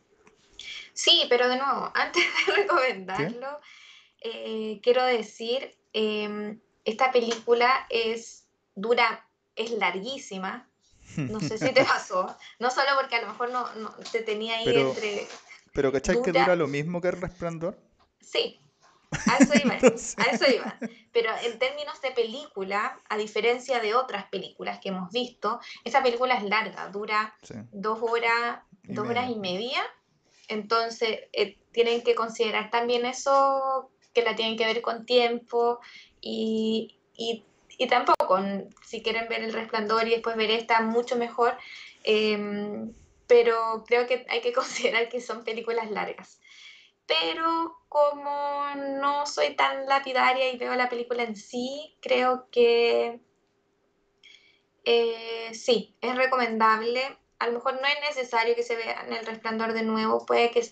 Sí, 0.92 1.24
pero 1.28 1.48
de 1.48 1.56
nuevo, 1.56 1.90
antes 1.94 2.22
de 2.46 2.52
recomendarlo, 2.54 3.60
eh, 4.20 4.80
quiero 4.82 5.04
decir, 5.04 5.74
em, 5.92 6.60
esta 6.84 7.12
película 7.12 7.86
es 7.88 8.46
dura, 8.74 9.26
es 9.56 9.70
larguísima. 9.70 10.68
No 11.30 11.40
sé 11.40 11.58
si 11.58 11.72
te 11.72 11.84
pasó. 11.84 12.36
No 12.58 12.70
solo 12.70 12.88
porque 13.00 13.16
a 13.16 13.22
lo 13.22 13.28
mejor 13.28 13.50
no, 13.50 13.66
te 14.12 14.22
tenía 14.22 14.56
ahí 14.58 14.68
entre. 14.68 15.26
Pero 15.72 15.92
¿cachai 15.92 16.22
que 16.22 16.32
dura 16.32 16.54
lo 16.56 16.68
mismo 16.68 17.00
que 17.00 17.08
el 17.08 17.20
resplandor? 17.20 17.76
Sí, 18.20 18.60
a 19.26 19.36
eso 19.38 19.52
iba, 19.62 19.74
a 20.24 20.30
eso 20.30 20.44
iba. 20.50 20.78
Pero 21.12 21.30
en 21.42 21.58
términos 21.58 22.00
de 22.00 22.10
película, 22.10 22.98
a 23.08 23.16
diferencia 23.16 23.80
de 23.80 23.94
otras 23.94 24.26
películas 24.26 24.78
que 24.80 24.90
hemos 24.90 25.10
visto, 25.10 25.60
esta 25.84 26.02
película 26.02 26.34
es 26.34 26.44
larga, 26.44 26.88
dura 26.88 27.36
dos 27.72 27.98
horas, 28.02 28.60
dos 28.82 29.08
horas 29.08 29.30
y 29.30 29.36
media. 29.36 29.82
Entonces, 30.48 31.20
eh, 31.32 31.58
tienen 31.72 32.02
que 32.02 32.14
considerar 32.14 32.70
también 32.70 33.06
eso, 33.06 33.90
que 34.12 34.22
la 34.22 34.36
tienen 34.36 34.56
que 34.56 34.66
ver 34.66 34.82
con 34.82 35.06
tiempo 35.06 35.80
y, 36.20 36.98
y, 37.16 37.44
tampoco, 37.88 38.38
si 38.84 39.02
quieren 39.02 39.28
ver 39.28 39.42
El 39.42 39.52
Resplandor 39.52 40.06
y 40.06 40.10
después 40.12 40.36
ver 40.36 40.50
esta, 40.50 40.80
mucho 40.80 41.16
mejor. 41.16 41.56
Em, 42.04 42.92
pero 43.26 43.84
creo 43.86 44.06
que 44.06 44.26
hay 44.28 44.40
que 44.40 44.52
considerar 44.60 45.08
que 45.08 45.20
son 45.20 45.44
películas 45.44 45.90
largas 45.90 46.40
pero 47.06 47.76
como 47.88 48.74
no 49.00 49.26
soy 49.26 49.54
tan 49.56 49.86
lapidaria 49.86 50.50
y 50.50 50.58
veo 50.58 50.74
la 50.74 50.88
película 50.88 51.22
en 51.22 51.36
sí, 51.36 51.96
creo 52.00 52.48
que 52.50 53.20
eh, 54.84 55.50
sí, 55.54 55.96
es 56.00 56.16
recomendable. 56.16 57.18
A 57.38 57.46
lo 57.46 57.54
mejor 57.54 57.74
no 57.74 57.86
es 57.86 58.00
necesario 58.08 58.54
que 58.54 58.62
se 58.62 58.76
vean 58.76 59.12
el 59.12 59.26
resplandor 59.26 59.72
de 59.72 59.82
nuevo, 59.82 60.24
puede 60.24 60.50
que... 60.50 60.66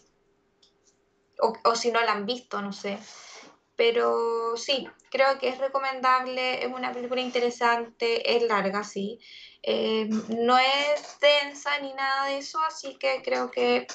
O, 1.40 1.52
o 1.64 1.74
si 1.74 1.90
no 1.90 2.00
la 2.02 2.12
han 2.12 2.26
visto, 2.26 2.62
no 2.62 2.72
sé. 2.72 2.98
Pero 3.76 4.56
sí, 4.56 4.87
creo 5.11 5.38
que 5.38 5.48
es 5.48 5.58
recomendable, 5.58 6.64
es 6.64 6.72
una 6.72 6.92
película 6.92 7.20
interesante, 7.20 8.37
es 8.37 8.42
larga, 8.42 8.85
sí. 8.85 9.18
Eh, 9.62 10.08
no 10.28 10.58
es 10.58 11.18
densa 11.20 11.78
ni 11.80 11.92
nada 11.94 12.26
de 12.26 12.38
eso, 12.38 12.58
así 12.66 12.96
que 12.98 13.22
creo 13.24 13.50
que 13.50 13.87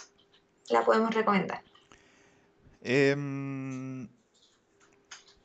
la 0.70 0.84
podemos 0.84 1.14
recomendar. 1.14 1.62
Em, 2.82 4.08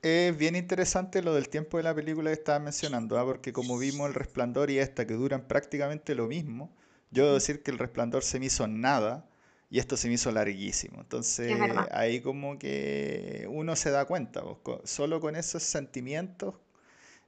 es 0.00 0.36
bien 0.36 0.56
interesante 0.56 1.22
lo 1.22 1.34
del 1.34 1.48
tiempo 1.48 1.76
de 1.76 1.82
la 1.82 1.94
película 1.94 2.30
que 2.30 2.34
estaba 2.34 2.58
mencionando, 2.58 3.18
¿ah? 3.18 3.24
porque 3.24 3.52
como 3.52 3.78
vimos 3.78 4.08
El 4.08 4.14
Resplandor 4.14 4.70
y 4.70 4.78
esta 4.78 5.06
que 5.06 5.14
duran 5.14 5.46
prácticamente 5.46 6.14
lo 6.14 6.26
mismo, 6.26 6.74
yo 7.10 7.24
debo 7.24 7.34
decir 7.34 7.62
que 7.62 7.70
El 7.70 7.78
Resplandor 7.78 8.22
se 8.22 8.38
me 8.38 8.46
hizo 8.46 8.66
nada 8.66 9.28
y 9.72 9.78
esto 9.78 9.96
se 9.96 10.06
me 10.06 10.14
hizo 10.14 10.30
larguísimo. 10.30 11.00
Entonces 11.00 11.58
ahí 11.92 12.20
como 12.20 12.58
que 12.58 13.46
uno 13.50 13.74
se 13.74 13.90
da 13.90 14.04
cuenta, 14.04 14.42
solo 14.84 15.18
con 15.18 15.34
esos 15.34 15.62
sentimientos 15.62 16.56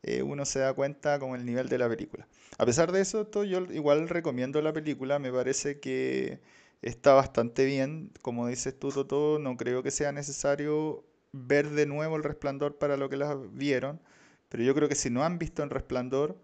eh, 0.03 0.23
uno 0.23 0.45
se 0.45 0.59
da 0.59 0.75
cuenta 0.75 1.19
con 1.19 1.35
el 1.35 1.47
nivel 1.47 1.71
de 1.71 1.79
la 1.79 1.89
película. 1.89 2.29
A 2.59 2.67
pesar 2.67 2.93
de 2.93 3.01
eso, 3.01 3.27
yo 3.45 3.61
igual 3.73 4.11
recomiendo 4.11 4.61
la 4.61 4.75
película, 4.75 5.19
me 5.19 5.33
parece 5.33 5.81
que 5.81 6.41
está 6.83 7.15
bastante 7.15 7.65
bien. 7.65 8.13
Como 8.21 8.47
dices 8.47 8.79
tú, 8.79 8.91
Toto, 8.91 9.39
no 9.41 9.57
creo 9.57 9.83
que 9.83 9.91
sea 9.91 10.13
necesario 10.13 11.03
ver 11.33 11.71
de 11.71 11.87
nuevo 11.87 12.17
el 12.17 12.25
resplandor 12.25 12.77
para 12.77 12.99
lo 12.99 13.09
que 13.09 13.17
las 13.17 13.35
vieron, 13.55 14.03
pero 14.51 14.63
yo 14.63 14.75
creo 14.75 14.91
que 14.91 14.97
si 14.97 15.09
no 15.09 15.25
han 15.25 15.39
visto 15.39 15.63
el 15.63 15.71
resplandor, 15.71 16.37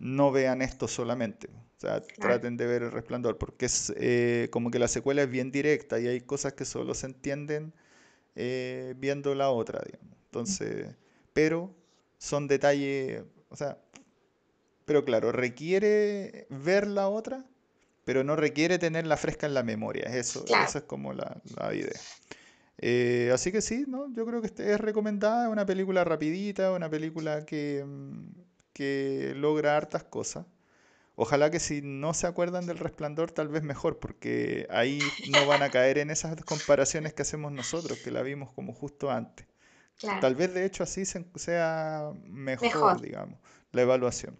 no 0.00 0.32
vean 0.32 0.62
esto 0.62 0.88
solamente. 0.88 1.48
O 1.82 1.86
sea, 1.86 2.00
traten 2.00 2.56
de 2.56 2.66
ver 2.66 2.82
el 2.82 2.92
resplandor, 2.92 3.38
porque 3.38 3.66
es 3.66 3.92
eh, 3.96 4.48
como 4.52 4.70
que 4.70 4.78
la 4.78 4.86
secuela 4.86 5.22
es 5.22 5.30
bien 5.30 5.50
directa 5.50 5.98
y 5.98 6.06
hay 6.06 6.20
cosas 6.20 6.52
que 6.52 6.64
solo 6.64 6.94
se 6.94 7.06
entienden 7.06 7.72
eh, 8.36 8.94
viendo 8.98 9.34
la 9.34 9.50
otra, 9.50 9.80
digamos. 9.84 10.16
Entonces, 10.26 10.94
pero 11.32 11.74
son 12.18 12.46
detalles, 12.46 13.24
o 13.48 13.56
sea, 13.56 13.78
pero 14.84 15.04
claro, 15.04 15.32
requiere 15.32 16.46
ver 16.50 16.86
la 16.86 17.08
otra 17.08 17.44
pero 18.04 18.24
no 18.24 18.36
requiere 18.36 18.78
tenerla 18.78 19.16
fresca 19.16 19.46
en 19.46 19.54
la 19.54 19.62
memoria. 19.62 20.04
Eso, 20.04 20.44
Esa 20.44 20.78
es 20.78 20.84
como 20.84 21.12
la, 21.12 21.40
idea. 21.72 22.00
Eh, 22.78 23.30
así 23.32 23.52
que 23.52 23.60
sí, 23.60 23.84
¿no? 23.86 24.12
yo 24.12 24.26
creo 24.26 24.40
que 24.40 24.48
este 24.48 24.72
es 24.72 24.80
recomendada, 24.80 25.48
una 25.48 25.64
película 25.64 26.02
rapidita, 26.02 26.72
una 26.72 26.90
película 26.90 27.44
que, 27.44 27.84
mm, 27.86 28.28
que 28.72 29.34
logra 29.36 29.76
hartas 29.76 30.04
cosas. 30.04 30.46
Ojalá 31.14 31.50
que 31.50 31.60
si 31.60 31.82
no 31.82 32.14
se 32.14 32.26
acuerdan 32.26 32.66
del 32.66 32.78
resplandor, 32.78 33.30
tal 33.32 33.48
vez 33.48 33.62
mejor, 33.62 33.98
porque 33.98 34.66
ahí 34.70 35.00
no 35.28 35.46
van 35.46 35.62
a 35.62 35.70
caer 35.70 35.98
en 35.98 36.10
esas 36.10 36.42
comparaciones 36.44 37.12
que 37.12 37.22
hacemos 37.22 37.52
nosotros, 37.52 37.98
que 37.98 38.10
la 38.10 38.22
vimos 38.22 38.50
como 38.52 38.72
justo 38.72 39.10
antes. 39.10 39.46
Tal 40.20 40.34
vez 40.34 40.52
de 40.52 40.64
hecho 40.64 40.82
así 40.82 41.04
sea 41.04 42.12
mejor, 42.24 43.00
digamos, 43.00 43.38
la 43.72 43.82
evaluación. 43.82 44.38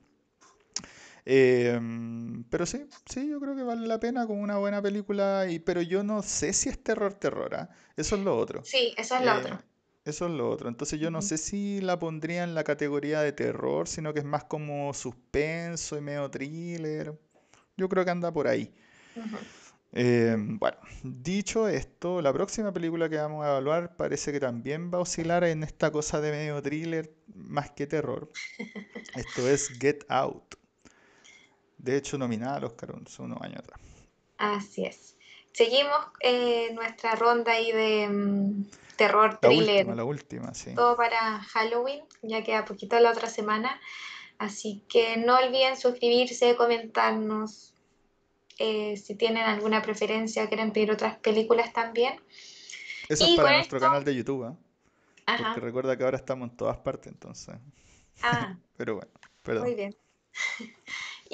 Em, 1.24 2.42
pero 2.44 2.66
sí, 2.66 2.88
sí, 3.06 3.28
yo 3.28 3.38
creo 3.38 3.54
que 3.54 3.62
vale 3.62 3.86
la 3.86 4.00
pena 4.00 4.26
como 4.26 4.42
una 4.42 4.58
buena 4.58 4.82
película, 4.82 5.46
y, 5.48 5.60
pero 5.60 5.80
yo 5.80 6.02
no 6.02 6.22
sé 6.22 6.52
si 6.52 6.68
es 6.68 6.82
terror, 6.82 7.14
terror, 7.14 7.54
¿ah? 7.54 7.70
Eso 7.96 8.16
es 8.16 8.22
lo 8.22 8.36
otro. 8.36 8.64
Sí, 8.64 8.92
eso 8.96 9.16
es 9.16 9.24
lo 9.24 9.36
otro. 9.36 9.62
Eh, 10.04 10.10
eso 10.10 10.26
es 10.26 10.32
lo 10.32 10.50
otro. 10.50 10.68
Entonces 10.68 11.00
yo 11.00 11.10
no 11.10 11.22
sé 11.22 11.38
si 11.38 11.80
la 11.80 11.98
pondría 11.98 12.44
en 12.44 12.54
la 12.54 12.64
categoría 12.64 13.20
de 13.20 13.32
terror, 13.32 13.88
sino 13.88 14.12
que 14.12 14.20
es 14.20 14.24
más 14.24 14.44
como 14.44 14.92
suspenso 14.94 15.96
y 15.96 16.00
medio 16.00 16.30
thriller. 16.30 17.18
Yo 17.76 17.88
creo 17.88 18.04
que 18.04 18.10
anda 18.10 18.32
por 18.32 18.46
ahí. 18.46 18.72
Em, 19.94 20.58
bueno, 20.58 20.78
dicho 21.02 21.68
esto, 21.68 22.22
la 22.22 22.32
próxima 22.32 22.72
película 22.72 23.10
que 23.10 23.16
vamos 23.16 23.44
a 23.44 23.50
evaluar 23.50 23.94
parece 23.96 24.32
que 24.32 24.40
también 24.40 24.90
va 24.90 24.98
a 24.98 25.00
oscilar 25.02 25.44
en 25.44 25.62
esta 25.62 25.90
cosa 25.90 26.20
de 26.20 26.30
medio 26.30 26.62
thriller 26.62 27.14
más 27.34 27.70
que 27.72 27.86
terror. 27.86 28.30
Esto 29.16 29.48
es 29.48 29.68
Get 29.78 30.04
Out. 30.08 30.54
De 31.76 31.96
hecho, 31.96 32.16
nominada 32.16 32.56
al 32.56 32.64
Oscar 32.64 32.94
unos 32.94 33.42
años 33.42 33.58
atrás. 33.58 33.80
Así 34.38 34.84
es. 34.84 35.16
Seguimos 35.52 35.98
eh, 36.20 36.72
nuestra 36.74 37.14
ronda 37.14 37.52
ahí 37.52 37.72
de 37.72 38.08
mm, 38.08 38.64
terror, 38.96 39.38
La 39.42 39.48
thriller, 39.48 39.76
última, 39.78 39.94
la 39.94 40.04
última, 40.04 40.54
sí. 40.54 40.74
todo 40.74 40.96
para 40.96 41.40
Halloween, 41.42 42.04
ya 42.22 42.42
queda 42.42 42.64
poquito 42.64 42.98
la 43.00 43.10
otra 43.10 43.28
semana. 43.28 43.80
Así 44.38 44.82
que 44.88 45.18
no 45.18 45.36
olviden 45.36 45.76
suscribirse, 45.76 46.56
comentarnos 46.56 47.72
eh, 48.58 48.96
si 48.96 49.14
tienen 49.14 49.44
alguna 49.44 49.82
preferencia, 49.82 50.48
quieren 50.48 50.72
pedir 50.72 50.90
otras 50.90 51.16
películas 51.18 51.72
también. 51.72 52.20
Eso 53.08 53.24
es 53.24 53.36
para 53.36 53.56
nuestro 53.56 53.78
esto, 53.78 53.88
canal 53.88 54.04
de 54.04 54.14
YouTube. 54.14 54.56
Porque 55.24 55.42
ajá, 55.42 55.54
recuerda 55.54 55.96
que 55.96 56.04
ahora 56.04 56.16
estamos 56.16 56.50
en 56.50 56.56
todas 56.56 56.76
partes, 56.78 57.12
entonces. 57.12 57.56
ah, 58.22 58.56
Pero 58.76 58.96
bueno, 58.96 59.10
muy 59.14 59.30
perdón. 59.42 59.76
bien. 59.76 59.96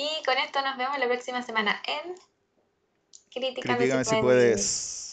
Y 0.00 0.22
con 0.24 0.38
esto 0.38 0.62
nos 0.62 0.76
vemos 0.76 0.96
la 0.96 1.08
próxima 1.08 1.42
semana 1.42 1.82
en 1.84 2.14
Critícame 3.32 4.04
si 4.04 4.16
puedes. 4.16 4.20
puedes. 4.20 5.07